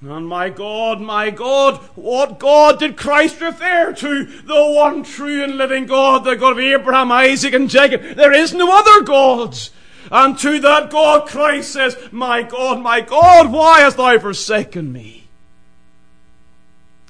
And 0.01 0.27
my 0.27 0.49
God, 0.49 1.01
my 1.01 1.31
God, 1.31 1.77
what 1.95 2.41
God 2.41 2.81
did 2.81 2.97
Christ 2.97 3.41
refer 3.41 3.93
to? 3.93 4.25
The 4.25 4.73
one 4.75 5.05
true 5.05 5.45
and 5.45 5.57
living 5.57 5.87
God, 5.87 6.25
the 6.25 6.35
God 6.35 6.53
of 6.53 6.59
Abraham, 6.59 7.13
Isaac, 7.13 7.55
and 7.55 7.71
Jacob. 7.71 8.17
There 8.17 8.33
is 8.33 8.53
no 8.53 8.77
other 8.77 9.05
gods. 9.05 9.71
And 10.11 10.37
to 10.41 10.59
that 10.59 10.91
God 10.91 11.29
Christ 11.29 11.73
says, 11.73 11.97
My 12.11 12.43
God, 12.43 12.81
my 12.81 13.01
God, 13.01 13.53
why 13.53 13.81
hast 13.81 13.97
thou 13.97 14.19
forsaken 14.19 14.93
me? 14.93 15.22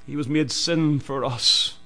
He 0.05 0.15
was 0.15 0.27
made 0.27 0.51
sin 0.51 0.99
for 0.99 1.23
us. 1.23 1.77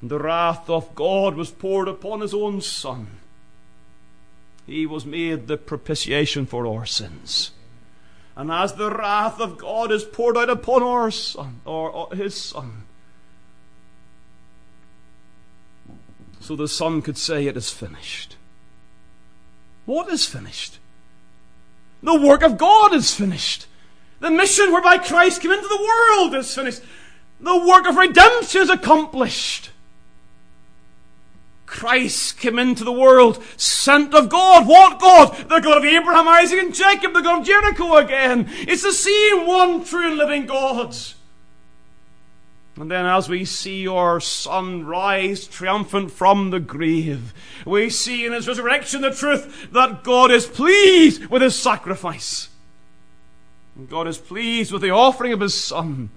And 0.00 0.10
the 0.10 0.18
wrath 0.18 0.68
of 0.68 0.94
God 0.94 1.34
was 1.34 1.50
poured 1.50 1.88
upon 1.88 2.20
his 2.20 2.34
own 2.34 2.60
Son. 2.60 3.18
He 4.66 4.84
was 4.84 5.06
made 5.06 5.46
the 5.46 5.56
propitiation 5.56 6.44
for 6.44 6.66
our 6.66 6.84
sins. 6.84 7.52
And 8.36 8.50
as 8.50 8.74
the 8.74 8.90
wrath 8.90 9.40
of 9.40 9.56
God 9.56 9.90
is 9.90 10.04
poured 10.04 10.36
out 10.36 10.50
upon 10.50 10.82
our 10.82 11.10
Son, 11.10 11.60
or, 11.64 12.08
his 12.14 12.34
Son, 12.34 12.82
so 16.40 16.54
the 16.54 16.68
Son 16.68 17.00
could 17.00 17.16
say, 17.16 17.46
It 17.46 17.56
is 17.56 17.70
finished. 17.70 18.36
What 19.86 20.12
is 20.12 20.26
finished? 20.26 20.78
The 22.02 22.20
work 22.20 22.42
of 22.42 22.58
God 22.58 22.92
is 22.92 23.14
finished. 23.14 23.66
The 24.20 24.30
mission 24.30 24.72
whereby 24.72 24.98
Christ 24.98 25.42
came 25.42 25.52
into 25.52 25.68
the 25.68 25.82
world 25.82 26.34
is 26.34 26.54
finished. 26.54 26.82
The 27.40 27.66
work 27.66 27.86
of 27.86 27.96
redemption 27.96 28.62
is 28.62 28.70
accomplished. 28.70 29.70
Christ 31.66 32.38
came 32.38 32.58
into 32.58 32.84
the 32.84 32.92
world, 32.92 33.42
sent 33.56 34.14
of 34.14 34.28
God. 34.28 34.66
What 34.66 34.98
God? 34.98 35.36
The 35.48 35.60
God 35.60 35.78
of 35.78 35.84
Abraham, 35.84 36.28
Isaac, 36.28 36.60
and 36.60 36.74
Jacob, 36.74 37.12
the 37.12 37.20
God 37.20 37.40
of 37.40 37.46
Jericho 37.46 37.96
again. 37.96 38.48
It's 38.60 38.82
the 38.82 38.92
same 38.92 39.46
one 39.46 39.84
true 39.84 40.08
and 40.08 40.16
living 40.16 40.46
God. 40.46 40.96
And 42.76 42.90
then, 42.90 43.06
as 43.06 43.28
we 43.28 43.44
see 43.44 43.88
our 43.88 44.20
Son 44.20 44.84
rise 44.84 45.46
triumphant 45.46 46.10
from 46.10 46.50
the 46.50 46.60
grave, 46.60 47.34
we 47.66 47.90
see 47.90 48.26
in 48.26 48.32
his 48.32 48.46
resurrection 48.46 49.00
the 49.00 49.10
truth 49.10 49.68
that 49.72 50.04
God 50.04 50.30
is 50.30 50.46
pleased 50.46 51.26
with 51.26 51.42
his 51.42 51.56
sacrifice. 51.56 52.48
God 53.84 54.08
is 54.08 54.16
pleased 54.16 54.72
with 54.72 54.82
the 54.82 54.90
offering 54.90 55.32
of 55.32 55.40
His 55.40 55.54
Son, 55.54 56.08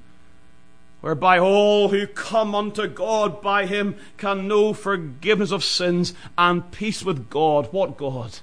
whereby 1.02 1.40
all 1.40 1.90
who 1.90 2.08
come 2.08 2.56
unto 2.56 2.88
God 2.88 3.42
by 3.42 3.66
Him 3.66 3.98
can 4.18 4.48
know 4.48 4.74
forgiveness 4.74 5.52
of 5.52 5.64
sins 5.64 6.14
and 6.38 6.72
peace 6.72 7.04
with 7.04 7.30
God. 7.30 7.68
What 7.72 7.98
God? 7.98 8.40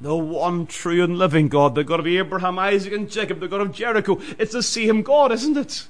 The 0.00 0.16
one 0.16 0.66
true 0.66 1.02
and 1.02 1.16
living 1.16 1.48
God, 1.48 1.74
the 1.74 1.84
God 1.84 2.00
of 2.00 2.06
Abraham, 2.06 2.58
Isaac, 2.58 2.92
and 2.92 3.10
Jacob, 3.10 3.40
the 3.40 3.48
God 3.48 3.60
of 3.60 3.72
Jericho. 3.72 4.20
It's 4.38 4.52
the 4.52 4.62
same 4.62 5.02
God, 5.02 5.32
isn't 5.32 5.56
it? 5.56 5.86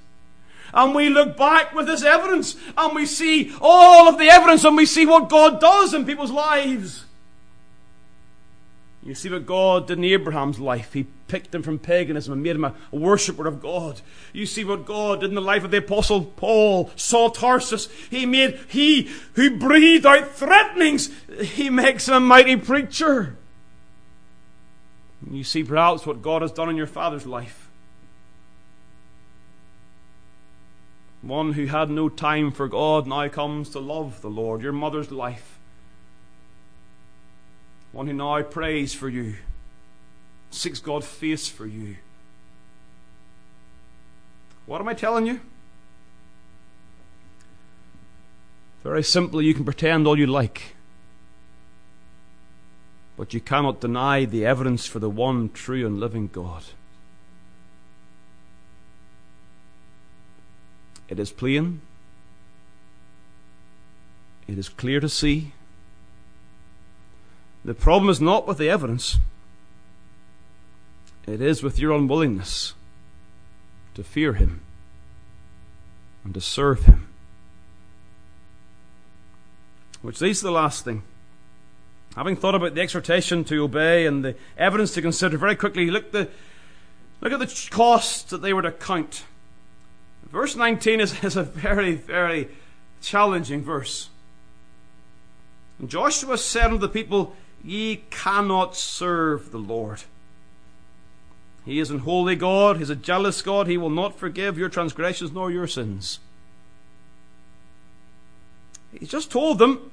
And 0.75 0.95
we 0.95 1.09
look 1.09 1.37
back 1.37 1.75
with 1.75 1.87
this 1.87 2.03
evidence 2.03 2.57
and 2.77 2.95
we 2.95 3.07
see 3.07 3.55
all 3.61 4.09
of 4.09 4.19
the 4.19 4.29
evidence 4.29 4.65
and 4.65 4.77
we 4.77 4.85
see 4.85 5.07
what 5.07 5.31
God 5.31 5.61
does 5.61 5.95
in 5.95 6.05
people's 6.05 6.31
lives. 6.31 7.06
You 9.07 9.14
see 9.14 9.31
what 9.31 9.47
God 9.47 9.87
did 9.87 9.99
in 9.99 10.05
Abraham's 10.05 10.59
life. 10.59 10.92
He 10.92 11.07
picked 11.29 11.55
him 11.55 11.62
from 11.62 11.79
paganism 11.79 12.33
and 12.33 12.42
made 12.42 12.57
him 12.57 12.64
a 12.64 12.75
worshipper 12.90 13.47
of 13.47 13.62
God. 13.62 14.01
You 14.33 14.47
see 14.47 14.64
what 14.64 14.85
God 14.85 15.21
did 15.21 15.29
in 15.29 15.37
the 15.37 15.40
life 15.40 15.62
of 15.62 15.71
the 15.71 15.77
apostle 15.77 16.25
Paul, 16.25 16.90
Saul 16.97 17.31
Tarsus. 17.31 17.88
He 18.11 18.27
made, 18.27 18.59
he 18.69 19.09
who 19.35 19.59
breathed 19.59 20.07
out 20.07 20.33
threatenings, 20.33 21.11
he 21.40 21.71
makes 21.71 22.09
him 22.09 22.14
a 22.14 22.21
mighty 22.21 22.57
preacher. 22.57 23.37
You 25.31 25.45
see 25.45 25.62
perhaps 25.62 26.05
what 26.05 26.21
God 26.21 26.42
has 26.42 26.51
done 26.51 26.69
in 26.69 26.77
your 26.77 26.88
father's 26.88 27.27
life. 27.27 27.71
One 31.23 31.53
who 31.53 31.66
had 31.66 31.90
no 31.90 32.09
time 32.09 32.51
for 32.51 32.66
God 32.66 33.07
now 33.07 33.29
comes 33.29 33.71
to 33.71 33.79
love 33.79 34.21
the 34.21 34.31
Lord. 34.31 34.62
Your 34.62 34.73
mother's 34.73 35.12
life 35.12 35.56
one 37.97 38.09
who 38.09 38.13
now 38.13 38.43
prays 38.43 38.93
for 38.93 39.09
you, 39.09 39.37
seeks 40.51 40.81
God's 40.81 41.07
face 41.07 41.49
for 41.49 41.65
you. 41.65 41.97
What 44.67 44.83
am 44.83 44.89
I 44.89 44.93
telling 44.93 45.25
you? 45.25 45.41
Very 48.85 49.03
simply, 49.03 49.47
you 49.47 49.55
can 49.55 49.65
pretend 49.65 50.07
all 50.07 50.19
you 50.19 50.27
like, 50.27 50.77
but 53.17 53.33
you 53.33 53.41
cannot 53.41 53.81
deny 53.81 54.27
the 54.27 54.45
evidence 54.45 54.87
for 54.87 54.99
the 54.99 55.09
one 55.09 55.49
true 55.49 55.87
and 55.87 55.99
living 55.99 56.29
God. 56.31 56.65
It 61.09 61.19
is 61.19 61.33
plain, 61.33 61.81
it 64.47 64.59
is 64.59 64.69
clear 64.69 65.01
to 65.01 65.09
see. 65.09 65.53
The 67.66 67.74
problem 67.74 68.09
is 68.09 68.20
not 68.20 68.46
with 68.46 68.59
the 68.59 68.70
evidence, 68.70 69.18
it 71.26 71.40
is 71.40 71.64
with 71.64 71.81
your 71.81 71.90
unwillingness 71.90 72.74
to 73.96 74.05
fear 74.05 74.35
Him 74.35 74.61
and 76.22 76.33
to 76.35 76.40
serve 76.40 76.85
Him. 76.85 77.09
Which 80.00 80.20
leads 80.20 80.38
to 80.38 80.44
the 80.44 80.52
last 80.52 80.85
thing. 80.85 81.02
Having 82.14 82.37
thought 82.37 82.55
about 82.55 82.76
the 82.76 82.81
exhortation 82.83 83.42
to 83.46 83.64
obey 83.64 84.07
and 84.07 84.24
the 84.24 84.37
evidence 84.57 84.94
to 84.94 85.02
consider, 85.02 85.37
very 85.37 85.57
quickly 85.57 85.90
look, 85.90 86.12
the, 86.12 86.29
look 87.20 87.33
at 87.33 87.40
the 87.40 87.68
costs 87.72 88.31
that 88.31 88.42
they 88.42 88.52
were 88.52 88.62
to 88.62 88.70
count. 88.70 89.24
Verse 90.31 90.55
19 90.55 91.00
is, 91.00 91.24
is 91.24 91.35
a 91.35 91.42
very, 91.42 91.96
very 91.96 92.48
challenging 93.02 93.64
verse. 93.64 94.09
And 95.81 95.90
Joshua 95.90 96.38
said 96.38 96.66
unto 96.66 96.79
the 96.79 96.88
people, 96.88 97.35
Ye 97.64 98.05
cannot 98.11 98.77
serve 98.77 99.51
the 99.51 99.59
Lord. 99.59 100.03
He 101.64 101.81
is 101.81 101.90
an 101.90 102.01
holy 102.01 102.37
God, 102.37 102.77
He 102.77 102.83
is 102.83 102.90
a 102.90 102.97
jealous 102.97 103.42
God, 103.42 103.66
He 103.66 103.77
will 103.77 103.90
not 103.90 104.19
forgive 104.19 104.57
your 104.57 104.69
transgressions 104.69 105.33
nor 105.33 105.51
your 105.51 105.66
sins. 105.66 106.21
He's 108.92 109.09
just 109.09 109.31
told 109.31 109.59
them 109.59 109.90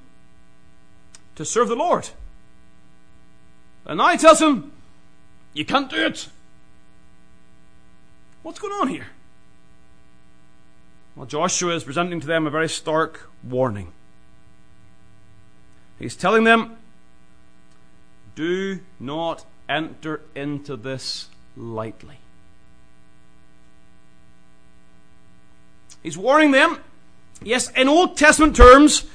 to 1.36 1.44
serve 1.44 1.68
the 1.68 1.76
Lord. 1.76 2.10
And 3.86 4.02
I 4.02 4.16
tells 4.16 4.40
them, 4.40 4.72
You 5.54 5.66
can't 5.66 5.90
do 5.90 6.06
it. 6.06 6.30
What's 8.44 8.60
going 8.60 8.74
on 8.74 8.88
here? 8.90 9.08
Well, 11.16 11.26
Joshua 11.26 11.76
is 11.76 11.84
presenting 11.84 12.20
to 12.20 12.28
them 12.28 12.48
a 12.48 12.50
very 12.50 12.70
stark 12.70 13.30
warning. 13.44 13.92
He's 16.00 16.16
telling 16.16 16.44
them 16.44 16.78
do 18.36 18.80
not 19.00 19.46
enter 19.70 20.22
into 20.36 20.76
this 20.76 21.30
lightly. 21.56 22.18
He's 26.02 26.18
warning 26.18 26.52
them, 26.52 26.80
yes, 27.42 27.70
in 27.72 27.88
Old 27.88 28.18
Testament 28.18 28.56
terms, 28.56 29.06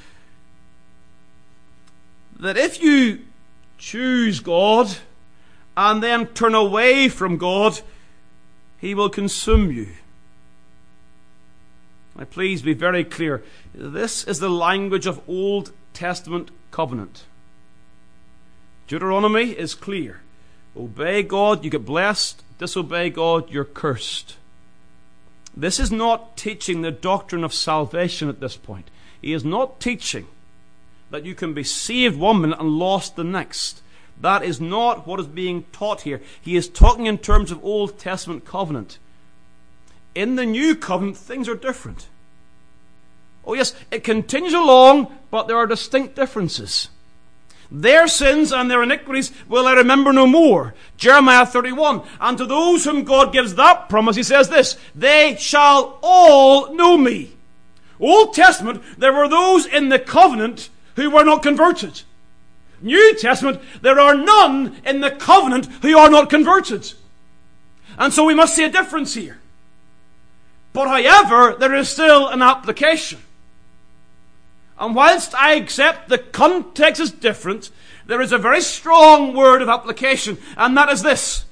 that 2.41 2.57
if 2.57 2.83
you 2.83 3.21
choose 3.77 4.41
God 4.41 4.97
and 5.77 6.03
then 6.03 6.27
turn 6.29 6.55
away 6.55 7.09
from 7.09 7.37
God, 7.37 7.81
He 8.79 8.95
will 8.95 9.11
consume 9.11 9.71
you. 9.71 9.89
Now, 12.17 12.25
please 12.25 12.63
be 12.63 12.75
very 12.75 13.05
clear. 13.05 13.45
This 13.75 14.25
is 14.25 14.41
the 14.41 14.49
language 14.49 15.07
of 15.07 15.21
Old 15.29 15.73
Testament 15.93 16.51
covenant. 16.71 17.25
Deuteronomy 18.89 19.51
is 19.51 19.75
clear. 19.75 20.23
Obey 20.77 21.23
God, 21.23 21.63
you 21.63 21.71
get 21.71 21.85
blessed. 21.85 22.43
Disobey 22.59 23.11
God, 23.11 23.51
you're 23.51 23.65
cursed. 23.65 24.37
This 25.57 25.79
is 25.79 25.93
not 25.93 26.37
teaching 26.37 26.83
the 26.83 26.91
doctrine 26.91 27.45
of 27.45 27.53
salvation 27.55 28.29
at 28.29 28.41
this 28.41 28.57
point. 28.57 28.91
He 29.21 29.33
is 29.33 29.45
not 29.45 29.79
teaching 29.79 30.27
that 31.11 31.25
you 31.25 31.35
can 31.35 31.55
be 31.55 31.65
saved 31.65 32.19
one 32.19 32.41
minute 32.41 32.59
and 32.59 32.79
lost 32.79 33.17
the 33.17 33.25
next. 33.25 33.83
That 34.21 34.43
is 34.43 34.61
not 34.61 35.07
what 35.07 35.21
is 35.21 35.27
being 35.27 35.65
taught 35.73 36.03
here. 36.03 36.21
He 36.41 36.57
is 36.57 36.69
talking 36.69 37.07
in 37.07 37.19
terms 37.19 37.51
of 37.51 37.65
Old 37.65 37.99
Testament 37.99 38.45
covenant. 38.45 38.99
In 40.15 40.37
the 40.37 40.47
New 40.47 40.75
Covenant, 40.75 41.17
things 41.17 41.49
are 41.49 41.55
different. 41.55 42.09
Oh, 43.45 43.55
yes, 43.55 43.75
it 43.91 44.03
continues 44.03 44.55
along, 44.55 45.13
but 45.31 45.47
there 45.47 45.57
are 45.57 45.67
distinct 45.67 46.17
differences. 46.17 46.89
Their 47.71 48.09
sins 48.09 48.51
and 48.51 48.71
their 48.71 48.83
iniquities 48.83 49.31
will 49.47 49.67
I 49.67 49.75
remember 49.75 50.13
no 50.13 50.27
more. 50.27 50.75
Jeremiah 50.97 51.45
31. 51.45 52.03
And 52.21 52.39
to 52.39 52.47
those 52.47 52.85
whom 52.85 53.05
God 53.05 53.33
gives 53.33 53.55
that 53.57 53.89
promise, 53.89 54.17
he 54.17 54.23
says 54.23 54.49
this, 54.49 54.79
they 54.95 55.37
shall 55.39 55.99
all 56.03 56.75
know 56.75 56.97
me. 56.97 57.33
Old 58.01 58.33
Testament, 58.35 58.83
there 58.97 59.13
were 59.13 59.29
those 59.29 59.67
in 59.67 59.91
the 59.91 59.99
covenant 59.99 60.71
who 60.97 61.11
were 61.11 61.25
not 61.25 61.43
converted. 61.43 62.03
New 62.81 63.17
Testament, 63.17 63.61
there 63.83 63.99
are 63.99 64.15
none 64.15 64.77
in 64.87 65.01
the 65.01 65.11
covenant 65.11 65.67
who 65.83 65.99
are 65.99 66.11
not 66.11 66.31
converted. 66.31 66.93
And 67.99 68.13
so 68.13 68.25
we 68.25 68.35
must 68.35 68.55
see 68.55 68.65
a 68.65 68.71
difference 68.71 69.15
here. 69.15 69.39
But 70.73 70.89
however, 70.89 71.57
there 71.59 71.75
is 71.75 71.89
still 71.89 72.29
an 72.29 72.41
application. 72.41 73.19
And 74.79 74.95
whilst 74.95 75.35
I 75.35 75.55
accept 75.55 76.09
the 76.09 76.19
context 76.19 77.01
is 77.01 77.11
different, 77.11 77.71
there 78.07 78.21
is 78.21 78.33
a 78.33 78.39
very 78.39 78.61
strong 78.61 79.35
word 79.35 79.61
of 79.61 79.69
application, 79.69 80.39
and 80.57 80.77
that 80.77 80.89
is 80.89 81.03
this. 81.03 81.45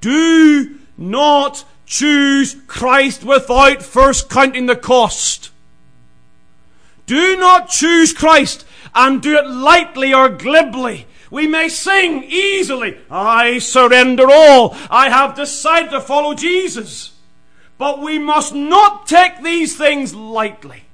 Do 0.00 0.78
not 0.96 1.64
choose 1.86 2.56
Christ 2.66 3.24
without 3.24 3.82
first 3.82 4.30
counting 4.30 4.66
the 4.66 4.76
cost. 4.76 5.50
Do 7.06 7.36
not 7.36 7.68
choose 7.68 8.12
Christ 8.12 8.64
and 8.94 9.20
do 9.20 9.36
it 9.36 9.46
lightly 9.46 10.14
or 10.14 10.28
glibly. 10.28 11.06
We 11.30 11.46
may 11.46 11.68
sing 11.68 12.24
easily, 12.24 12.98
I 13.10 13.58
surrender 13.58 14.26
all. 14.30 14.76
I 14.90 15.10
have 15.10 15.36
decided 15.36 15.90
to 15.90 16.00
follow 16.00 16.34
Jesus. 16.34 17.12
But 17.78 18.00
we 18.00 18.18
must 18.18 18.54
not 18.54 19.06
take 19.06 19.42
these 19.42 19.76
things 19.76 20.14
lightly. 20.14 20.84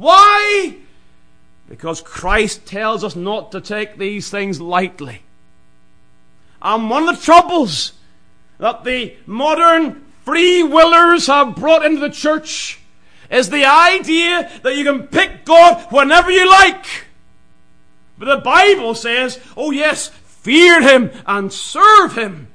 Why? 0.00 0.76
Because 1.68 2.00
Christ 2.00 2.64
tells 2.64 3.04
us 3.04 3.14
not 3.14 3.52
to 3.52 3.60
take 3.60 3.98
these 3.98 4.30
things 4.30 4.58
lightly. 4.58 5.20
And 6.62 6.88
one 6.88 7.06
of 7.06 7.18
the 7.18 7.22
troubles 7.22 7.92
that 8.56 8.82
the 8.84 9.14
modern 9.26 10.02
free 10.24 10.62
willers 10.62 11.26
have 11.26 11.54
brought 11.54 11.84
into 11.84 12.00
the 12.00 12.08
church 12.08 12.80
is 13.30 13.50
the 13.50 13.66
idea 13.66 14.50
that 14.62 14.74
you 14.74 14.84
can 14.84 15.06
pick 15.06 15.44
God 15.44 15.92
whenever 15.92 16.30
you 16.30 16.48
like. 16.48 16.86
But 18.18 18.24
the 18.24 18.38
Bible 18.38 18.94
says, 18.94 19.38
oh 19.54 19.70
yes, 19.70 20.08
fear 20.08 20.80
Him 20.80 21.10
and 21.26 21.52
serve 21.52 22.16
Him, 22.16 22.48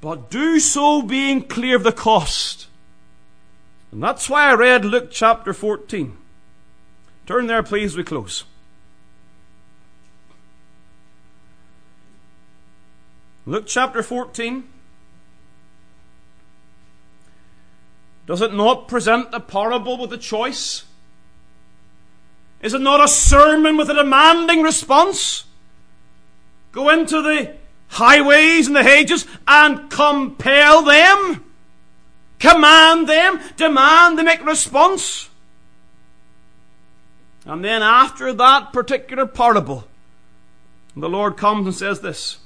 but 0.00 0.28
do 0.28 0.58
so 0.58 1.02
being 1.02 1.42
clear 1.42 1.76
of 1.76 1.84
the 1.84 1.92
cost. 1.92 2.66
And 3.92 4.02
that's 4.02 4.28
why 4.28 4.50
I 4.50 4.54
read 4.54 4.84
Luke 4.84 5.12
chapter 5.12 5.54
14. 5.54 6.16
Turn 7.26 7.46
there, 7.46 7.62
please, 7.62 7.96
we 7.96 8.04
close. 8.04 8.44
Luke 13.46 13.64
chapter 13.66 14.02
14. 14.02 14.64
Does 18.26 18.40
it 18.40 18.54
not 18.54 18.88
present 18.88 19.28
a 19.32 19.40
parable 19.40 19.98
with 19.98 20.12
a 20.12 20.18
choice? 20.18 20.84
Is 22.62 22.72
it 22.72 22.80
not 22.80 23.04
a 23.04 23.08
sermon 23.08 23.76
with 23.76 23.90
a 23.90 23.94
demanding 23.94 24.62
response? 24.62 25.44
Go 26.72 26.88
into 26.88 27.20
the 27.20 27.54
highways 27.88 28.66
and 28.66 28.74
the 28.74 28.82
hedges 28.82 29.26
and 29.46 29.90
compel 29.90 30.82
them, 30.82 31.44
command 32.38 33.06
them, 33.06 33.40
demand 33.56 34.18
they 34.18 34.22
make 34.22 34.44
response. 34.44 35.28
And 37.44 37.64
then 37.64 37.82
after 37.82 38.32
that 38.32 38.72
particular 38.72 39.26
parable, 39.26 39.84
the 40.96 41.08
Lord 41.08 41.36
comes 41.36 41.66
and 41.66 41.74
says 41.74 42.00
this. 42.00 42.38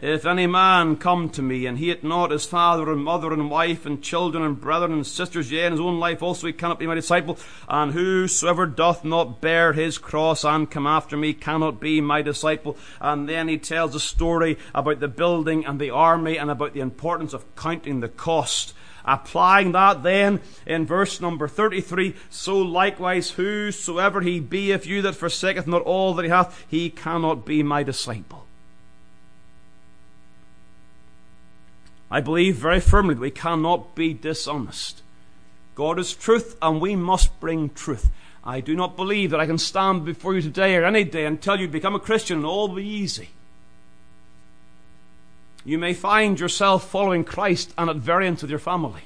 If 0.00 0.26
any 0.26 0.46
man 0.46 0.94
come 0.94 1.28
to 1.30 1.42
me 1.42 1.66
and 1.66 1.76
hate 1.76 2.04
not 2.04 2.30
his 2.30 2.46
father 2.46 2.92
and 2.92 3.02
mother 3.02 3.32
and 3.32 3.50
wife 3.50 3.84
and 3.84 4.00
children 4.00 4.44
and 4.44 4.60
brethren 4.60 4.92
and 4.92 5.04
sisters, 5.04 5.50
yea, 5.50 5.64
and 5.64 5.72
his 5.72 5.80
own 5.80 5.98
life 5.98 6.22
also, 6.22 6.46
he 6.46 6.52
cannot 6.52 6.78
be 6.78 6.86
my 6.86 6.94
disciple. 6.94 7.36
And 7.68 7.90
whosoever 7.90 8.64
doth 8.64 9.04
not 9.04 9.40
bear 9.40 9.72
his 9.72 9.98
cross 9.98 10.44
and 10.44 10.70
come 10.70 10.86
after 10.86 11.16
me 11.16 11.34
cannot 11.34 11.80
be 11.80 12.00
my 12.00 12.22
disciple. 12.22 12.76
And 13.00 13.28
then 13.28 13.48
he 13.48 13.58
tells 13.58 13.96
a 13.96 14.00
story 14.00 14.56
about 14.72 15.00
the 15.00 15.08
building 15.08 15.66
and 15.66 15.80
the 15.80 15.90
army 15.90 16.36
and 16.36 16.48
about 16.48 16.74
the 16.74 16.80
importance 16.80 17.32
of 17.32 17.56
counting 17.56 17.98
the 17.98 18.08
cost. 18.08 18.74
Applying 19.04 19.72
that 19.72 20.04
then 20.04 20.40
in 20.64 20.86
verse 20.86 21.20
number 21.20 21.48
33, 21.48 22.14
so 22.30 22.58
likewise 22.58 23.30
whosoever 23.30 24.20
he 24.20 24.38
be 24.38 24.70
of 24.70 24.86
you 24.86 25.02
that 25.02 25.16
forsaketh 25.16 25.66
not 25.66 25.82
all 25.82 26.14
that 26.14 26.24
he 26.24 26.28
hath, 26.28 26.64
he 26.68 26.88
cannot 26.88 27.44
be 27.44 27.64
my 27.64 27.82
disciple. 27.82 28.47
I 32.10 32.20
believe 32.20 32.56
very 32.56 32.80
firmly 32.80 33.14
that 33.14 33.20
we 33.20 33.30
cannot 33.30 33.94
be 33.94 34.14
dishonest. 34.14 35.02
God 35.74 35.98
is 35.98 36.14
truth 36.14 36.56
and 36.60 36.80
we 36.80 36.96
must 36.96 37.38
bring 37.40 37.70
truth. 37.70 38.10
I 38.44 38.60
do 38.60 38.74
not 38.74 38.96
believe 38.96 39.30
that 39.30 39.40
I 39.40 39.46
can 39.46 39.58
stand 39.58 40.04
before 40.04 40.34
you 40.34 40.42
today 40.42 40.76
or 40.76 40.84
any 40.84 41.04
day 41.04 41.26
and 41.26 41.40
tell 41.40 41.60
you 41.60 41.68
become 41.68 41.94
a 41.94 42.00
Christian 42.00 42.38
and 42.38 42.46
all 42.46 42.68
will 42.68 42.76
be 42.76 42.86
easy 42.86 43.28
you 45.68 45.76
may 45.76 45.92
find 45.92 46.40
yourself 46.40 46.88
following 46.88 47.24
Christ 47.24 47.74
and 47.76 47.90
at 47.90 47.96
variance 47.96 48.40
with 48.40 48.50
your 48.50 48.58
family. 48.58 49.02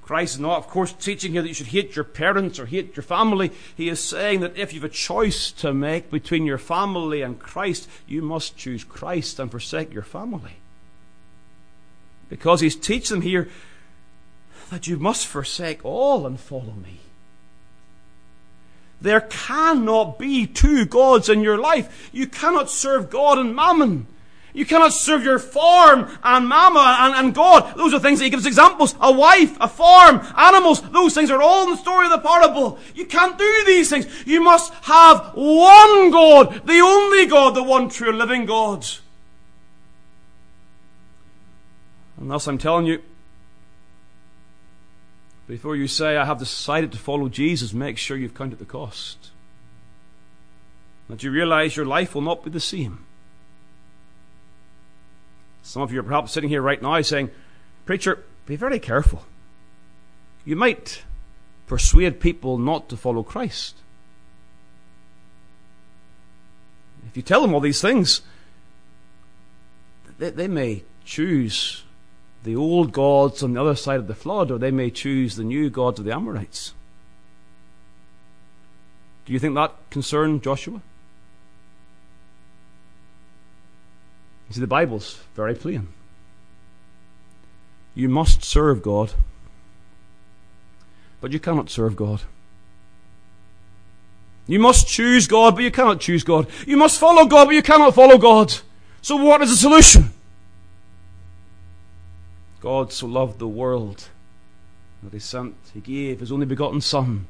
Christ 0.00 0.36
is 0.36 0.40
not, 0.40 0.56
of 0.56 0.68
course, 0.68 0.94
teaching 0.94 1.34
you 1.34 1.42
that 1.42 1.48
you 1.48 1.52
should 1.54 1.66
hate 1.66 1.94
your 1.94 2.04
parents 2.04 2.58
or 2.58 2.64
hate 2.64 2.96
your 2.96 3.02
family. 3.02 3.52
He 3.76 3.90
is 3.90 4.02
saying 4.02 4.40
that 4.40 4.56
if 4.56 4.72
you 4.72 4.80
have 4.80 4.90
a 4.90 4.94
choice 4.94 5.52
to 5.52 5.74
make 5.74 6.10
between 6.10 6.46
your 6.46 6.56
family 6.56 7.20
and 7.20 7.38
Christ, 7.38 7.90
you 8.08 8.22
must 8.22 8.56
choose 8.56 8.82
Christ 8.82 9.38
and 9.38 9.50
forsake 9.50 9.92
your 9.92 10.02
family. 10.02 10.59
Because 12.30 12.60
he's 12.60 12.76
teaching 12.76 13.18
them 13.18 13.22
here 13.22 13.50
that 14.70 14.86
you 14.86 14.96
must 14.96 15.26
forsake 15.26 15.84
all 15.84 16.26
and 16.26 16.40
follow 16.40 16.74
me. 16.82 17.00
There 19.02 19.20
cannot 19.20 20.18
be 20.18 20.46
two 20.46 20.84
gods 20.84 21.28
in 21.28 21.42
your 21.42 21.58
life. 21.58 22.10
You 22.12 22.26
cannot 22.26 22.70
serve 22.70 23.10
God 23.10 23.38
and 23.38 23.54
mammon. 23.54 24.06
You 24.52 24.66
cannot 24.66 24.92
serve 24.92 25.22
your 25.22 25.38
farm 25.38 26.10
and 26.22 26.48
mama 26.48 26.96
and, 27.00 27.14
and 27.14 27.34
God. 27.34 27.76
Those 27.76 27.94
are 27.94 28.00
things 28.00 28.18
that 28.18 28.26
he 28.26 28.30
gives 28.30 28.46
examples. 28.46 28.94
A 29.00 29.12
wife, 29.12 29.56
a 29.60 29.68
farm, 29.68 30.26
animals. 30.36 30.82
Those 30.90 31.14
things 31.14 31.30
are 31.30 31.40
all 31.40 31.64
in 31.64 31.70
the 31.70 31.76
story 31.76 32.06
of 32.06 32.12
the 32.12 32.18
parable. 32.18 32.78
You 32.94 33.06
can't 33.06 33.38
do 33.38 33.62
these 33.66 33.88
things. 33.90 34.06
You 34.26 34.42
must 34.42 34.72
have 34.82 35.32
one 35.34 36.10
God, 36.10 36.66
the 36.66 36.80
only 36.80 37.26
God, 37.26 37.54
the 37.54 37.62
one 37.62 37.88
true 37.88 38.12
living 38.12 38.44
God. 38.44 38.86
Thus 42.20 42.46
I'm 42.46 42.58
telling 42.58 42.86
you, 42.86 43.02
before 45.48 45.74
you 45.74 45.88
say, 45.88 46.16
I 46.16 46.26
have 46.26 46.38
decided 46.38 46.92
to 46.92 46.98
follow 46.98 47.28
Jesus, 47.28 47.72
make 47.72 47.98
sure 47.98 48.16
you've 48.16 48.34
counted 48.34 48.58
the 48.58 48.64
cost. 48.64 49.30
That 51.08 51.22
you 51.22 51.30
realize 51.30 51.76
your 51.76 51.86
life 51.86 52.14
will 52.14 52.22
not 52.22 52.44
be 52.44 52.50
the 52.50 52.60
same. 52.60 53.04
Some 55.62 55.82
of 55.82 55.92
you 55.92 56.00
are 56.00 56.04
perhaps 56.04 56.32
sitting 56.32 56.50
here 56.50 56.62
right 56.62 56.80
now 56.80 57.00
saying, 57.02 57.30
Preacher, 57.84 58.22
be 58.46 58.54
very 58.54 58.78
careful. 58.78 59.24
You 60.44 60.56
might 60.56 61.02
persuade 61.66 62.20
people 62.20 62.58
not 62.58 62.88
to 62.90 62.96
follow 62.96 63.22
Christ. 63.22 63.76
If 67.08 67.16
you 67.16 67.22
tell 67.22 67.42
them 67.42 67.54
all 67.54 67.60
these 67.60 67.80
things, 67.80 68.20
they, 70.18 70.30
they 70.30 70.48
may 70.48 70.84
choose 71.04 71.82
the 72.42 72.56
old 72.56 72.92
gods 72.92 73.42
on 73.42 73.52
the 73.52 73.60
other 73.60 73.74
side 73.74 73.98
of 73.98 74.06
the 74.06 74.14
flood, 74.14 74.50
or 74.50 74.58
they 74.58 74.70
may 74.70 74.90
choose 74.90 75.36
the 75.36 75.44
new 75.44 75.68
gods 75.70 75.98
of 75.98 76.04
the 76.04 76.12
Amorites. 76.12 76.72
Do 79.26 79.32
you 79.32 79.38
think 79.38 79.54
that 79.54 79.74
concerned 79.90 80.42
Joshua? 80.42 80.80
You 84.48 84.54
see, 84.54 84.60
the 84.60 84.66
Bible's 84.66 85.20
very 85.36 85.54
plain. 85.54 85.88
You 87.94 88.08
must 88.08 88.42
serve 88.42 88.82
God, 88.82 89.12
but 91.20 91.32
you 91.32 91.38
cannot 91.38 91.70
serve 91.70 91.94
God. 91.94 92.22
You 94.46 94.58
must 94.58 94.88
choose 94.88 95.28
God, 95.28 95.54
but 95.54 95.62
you 95.62 95.70
cannot 95.70 96.00
choose 96.00 96.24
God. 96.24 96.48
You 96.66 96.76
must 96.76 96.98
follow 96.98 97.26
God, 97.26 97.44
but 97.44 97.54
you 97.54 97.62
cannot 97.62 97.94
follow 97.94 98.18
God. 98.18 98.52
So 99.02 99.14
what 99.16 99.42
is 99.42 99.50
the 99.50 99.56
solution? 99.56 100.12
God 102.60 102.92
so 102.92 103.06
loved 103.06 103.38
the 103.38 103.48
world 103.48 104.08
that 105.02 105.12
he 105.12 105.18
sent, 105.18 105.56
he 105.72 105.80
gave 105.80 106.20
his 106.20 106.30
only 106.30 106.46
begotten 106.46 106.80
Son, 106.80 107.26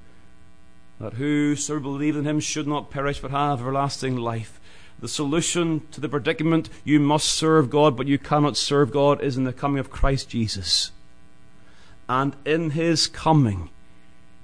that 0.99 1.15
whosoever 1.15 1.81
believed 1.81 2.17
in 2.17 2.27
him 2.27 2.41
should 2.41 2.67
not 2.67 2.91
perish 2.91 3.21
but 3.21 3.31
have 3.31 3.61
everlasting 3.61 4.17
life. 4.17 4.61
The 4.99 5.09
solution 5.09 5.87
to 5.93 6.01
the 6.01 6.09
predicament 6.09 6.69
you 6.85 7.01
must 7.01 7.29
serve 7.29 7.71
God, 7.71 7.97
but 7.97 8.07
you 8.07 8.19
cannot 8.19 8.57
serve 8.57 8.93
God 8.93 9.23
is 9.23 9.37
in 9.37 9.45
the 9.45 9.53
coming 9.53 9.79
of 9.79 9.91
Christ 9.91 10.29
Jesus. 10.29 10.91
And 12.09 12.37
in 12.45 12.71
his 12.71 13.07
coming, 13.07 13.71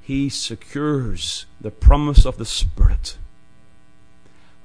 he 0.01 0.28
secures 0.28 1.47
the 1.61 1.72
promise 1.72 2.24
of 2.24 2.39
the 2.39 2.47
Spirit 2.47 3.18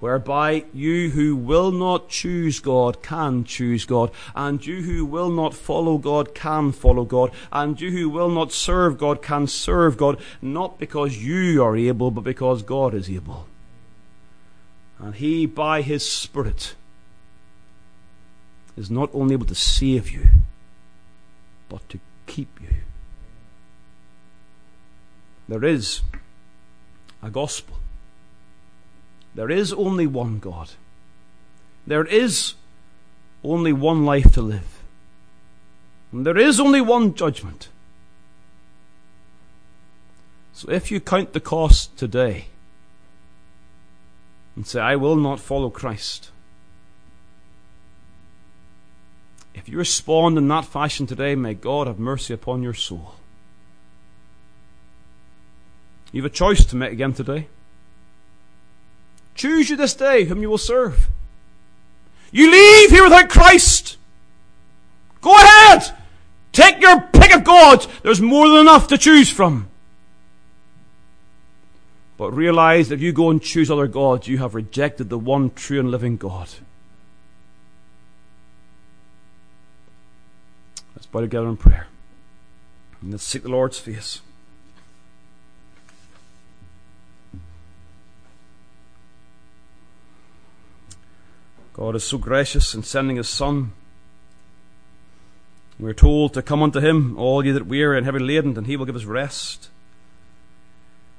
whereby 0.01 0.65
you 0.73 1.11
who 1.11 1.35
will 1.35 1.71
not 1.71 2.09
choose 2.09 2.59
God 2.59 3.03
can 3.03 3.43
choose 3.43 3.85
God, 3.85 4.11
and 4.35 4.65
you 4.65 4.81
who 4.81 5.05
will 5.05 5.29
not 5.29 5.53
follow 5.53 5.99
God 5.99 6.33
can 6.33 6.71
follow 6.71 7.05
God, 7.05 7.31
and 7.51 7.79
you 7.79 7.91
who 7.91 8.09
will 8.09 8.29
not 8.29 8.51
serve 8.51 8.97
God 8.97 9.21
can 9.21 9.45
serve 9.45 9.97
God, 9.97 10.19
not 10.41 10.79
because 10.79 11.17
you 11.19 11.63
are 11.63 11.77
able, 11.77 12.09
but 12.09 12.23
because 12.23 12.63
God 12.63 12.95
is 12.95 13.09
able. 13.09 13.47
And 14.97 15.13
He, 15.13 15.45
by 15.45 15.83
His 15.83 16.03
Spirit, 16.03 16.73
is 18.75 18.89
not 18.89 19.11
only 19.13 19.33
able 19.33 19.45
to 19.45 19.55
save 19.55 20.09
you, 20.09 20.29
but 21.69 21.87
to 21.89 21.99
keep 22.25 22.59
you. 22.59 22.69
There 25.47 25.63
is 25.63 26.01
a 27.21 27.29
gospel 27.29 27.80
there 29.35 29.49
is 29.49 29.71
only 29.73 30.07
one 30.07 30.39
God. 30.39 30.71
There 31.87 32.05
is 32.05 32.55
only 33.43 33.73
one 33.73 34.05
life 34.05 34.33
to 34.33 34.41
live. 34.41 34.83
And 36.11 36.25
there 36.25 36.37
is 36.37 36.59
only 36.59 36.81
one 36.81 37.13
judgment. 37.13 37.69
So 40.53 40.69
if 40.69 40.91
you 40.91 40.99
count 40.99 41.33
the 41.33 41.39
cost 41.39 41.97
today 41.97 42.45
and 44.55 44.67
say, 44.67 44.81
I 44.81 44.95
will 44.95 45.15
not 45.15 45.39
follow 45.39 45.69
Christ, 45.69 46.29
if 49.53 49.67
you 49.67 49.77
respond 49.77 50.37
in 50.37 50.47
that 50.49 50.65
fashion 50.65 51.07
today, 51.07 51.35
may 51.35 51.53
God 51.53 51.87
have 51.87 51.99
mercy 51.99 52.33
upon 52.33 52.61
your 52.61 52.73
soul. 52.73 53.15
You 56.11 56.21
have 56.21 56.31
a 56.31 56.35
choice 56.35 56.65
to 56.65 56.75
make 56.75 56.91
again 56.91 57.13
today. 57.13 57.47
Choose 59.35 59.69
you 59.69 59.75
this 59.75 59.93
day 59.93 60.25
whom 60.25 60.41
you 60.41 60.49
will 60.49 60.57
serve. 60.57 61.07
You 62.31 62.51
leave 62.51 62.89
here 62.89 63.03
without 63.03 63.29
Christ. 63.29 63.97
Go 65.21 65.35
ahead. 65.35 65.95
Take 66.51 66.81
your 66.81 67.01
pick 67.01 67.33
of 67.33 67.43
gods. 67.43 67.87
There's 68.03 68.21
more 68.21 68.49
than 68.49 68.59
enough 68.59 68.87
to 68.87 68.97
choose 68.97 69.29
from. 69.29 69.67
But 72.17 72.31
realize 72.31 72.89
that 72.89 72.95
if 72.95 73.01
you 73.01 73.13
go 73.13 73.29
and 73.29 73.41
choose 73.41 73.71
other 73.71 73.87
gods, 73.87 74.27
you 74.27 74.37
have 74.39 74.53
rejected 74.53 75.09
the 75.09 75.17
one 75.17 75.49
true 75.51 75.79
and 75.79 75.89
living 75.89 76.17
God. 76.17 76.49
Let's 80.95 81.07
bow 81.07 81.21
together 81.21 81.47
in 81.47 81.57
prayer. 81.57 81.87
And 83.01 83.11
let's 83.11 83.23
seek 83.23 83.43
the 83.43 83.49
Lord's 83.49 83.79
face. 83.79 84.21
God 91.81 91.95
is 91.95 92.03
so 92.03 92.19
gracious 92.19 92.75
in 92.75 92.83
sending 92.83 93.15
His 93.15 93.27
Son. 93.27 93.71
We're 95.79 95.95
told 95.95 96.31
to 96.35 96.43
come 96.43 96.61
unto 96.61 96.79
Him, 96.79 97.17
all 97.17 97.43
ye 97.43 97.51
that 97.53 97.65
weary 97.65 97.97
and 97.97 98.05
heavy 98.05 98.19
laden, 98.19 98.55
and 98.55 98.67
He 98.67 98.77
will 98.77 98.85
give 98.85 98.95
us 98.95 99.05
rest. 99.05 99.67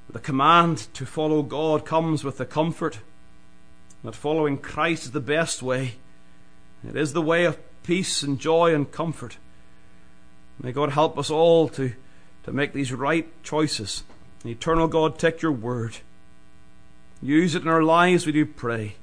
The 0.09 0.21
command 0.21 0.87
to 0.95 1.05
follow 1.05 1.43
God 1.43 1.85
comes 1.85 2.23
with 2.23 2.39
the 2.39 2.47
comfort 2.47 3.01
that 4.05 4.15
following 4.15 4.57
Christ 4.57 5.07
is 5.07 5.11
the 5.11 5.19
best 5.19 5.65
way. 5.65 5.97
It 6.89 6.95
is 6.95 7.13
the 7.13 7.21
way 7.21 7.45
of 7.45 7.59
peace 7.83 8.23
and 8.23 8.39
joy 8.39 8.73
and 8.73 8.89
comfort. 8.89 9.39
May 10.63 10.71
God 10.71 10.91
help 10.91 11.19
us 11.19 11.29
all 11.29 11.69
to, 11.71 11.93
to 12.45 12.53
make 12.53 12.73
these 12.73 12.93
right 12.93 13.29
choices. 13.43 14.05
Eternal 14.47 14.87
God, 14.87 15.19
take 15.19 15.43
your 15.43 15.51
word. 15.51 15.97
Use 17.21 17.57
it 17.57 17.63
in 17.63 17.69
our 17.69 17.83
lives, 17.83 18.27
we 18.27 18.31
do 18.31 18.47
pray. 18.47 18.95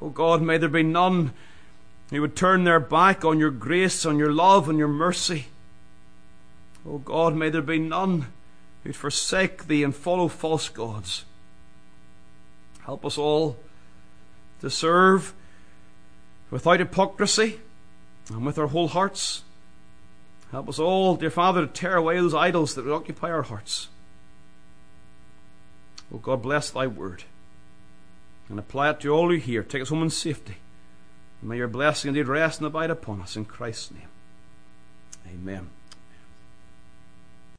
Oh 0.00 0.10
God, 0.10 0.42
may 0.42 0.58
there 0.58 0.68
be 0.68 0.82
none 0.82 1.32
who 2.10 2.20
would 2.20 2.36
turn 2.36 2.64
their 2.64 2.80
back 2.80 3.24
on 3.24 3.38
your 3.38 3.50
grace, 3.50 4.04
on 4.04 4.18
your 4.18 4.32
love, 4.32 4.68
on 4.68 4.78
your 4.78 4.88
mercy. 4.88 5.46
Oh 6.86 6.98
God, 6.98 7.34
may 7.34 7.48
there 7.50 7.62
be 7.62 7.78
none 7.78 8.26
who'd 8.84 8.94
forsake 8.94 9.66
thee 9.66 9.82
and 9.82 9.94
follow 9.94 10.28
false 10.28 10.68
gods. 10.68 11.24
Help 12.84 13.04
us 13.04 13.18
all 13.18 13.56
to 14.60 14.70
serve 14.70 15.32
without 16.50 16.78
hypocrisy 16.78 17.60
and 18.28 18.46
with 18.46 18.58
our 18.58 18.68
whole 18.68 18.88
hearts. 18.88 19.42
Help 20.52 20.68
us 20.68 20.78
all, 20.78 21.16
dear 21.16 21.30
Father, 21.30 21.66
to 21.66 21.72
tear 21.72 21.96
away 21.96 22.16
those 22.16 22.34
idols 22.34 22.74
that 22.74 22.84
would 22.84 22.94
occupy 22.94 23.30
our 23.30 23.42
hearts. 23.42 23.88
Oh 26.14 26.18
God, 26.18 26.42
bless 26.42 26.70
thy 26.70 26.86
word 26.86 27.24
and 28.48 28.58
apply 28.58 28.90
it 28.90 29.00
to 29.00 29.10
all 29.10 29.30
who 29.30 29.36
hear. 29.36 29.62
Take 29.62 29.82
us 29.82 29.88
home 29.88 30.02
in 30.02 30.10
safety. 30.10 30.56
may 31.42 31.56
your 31.56 31.68
blessing 31.68 32.08
indeed 32.08 32.28
rest 32.28 32.60
and 32.60 32.66
abide 32.66 32.90
upon 32.90 33.20
us 33.20 33.36
in 33.36 33.44
Christ's 33.44 33.90
name. 33.90 34.08
Amen. 35.28 35.70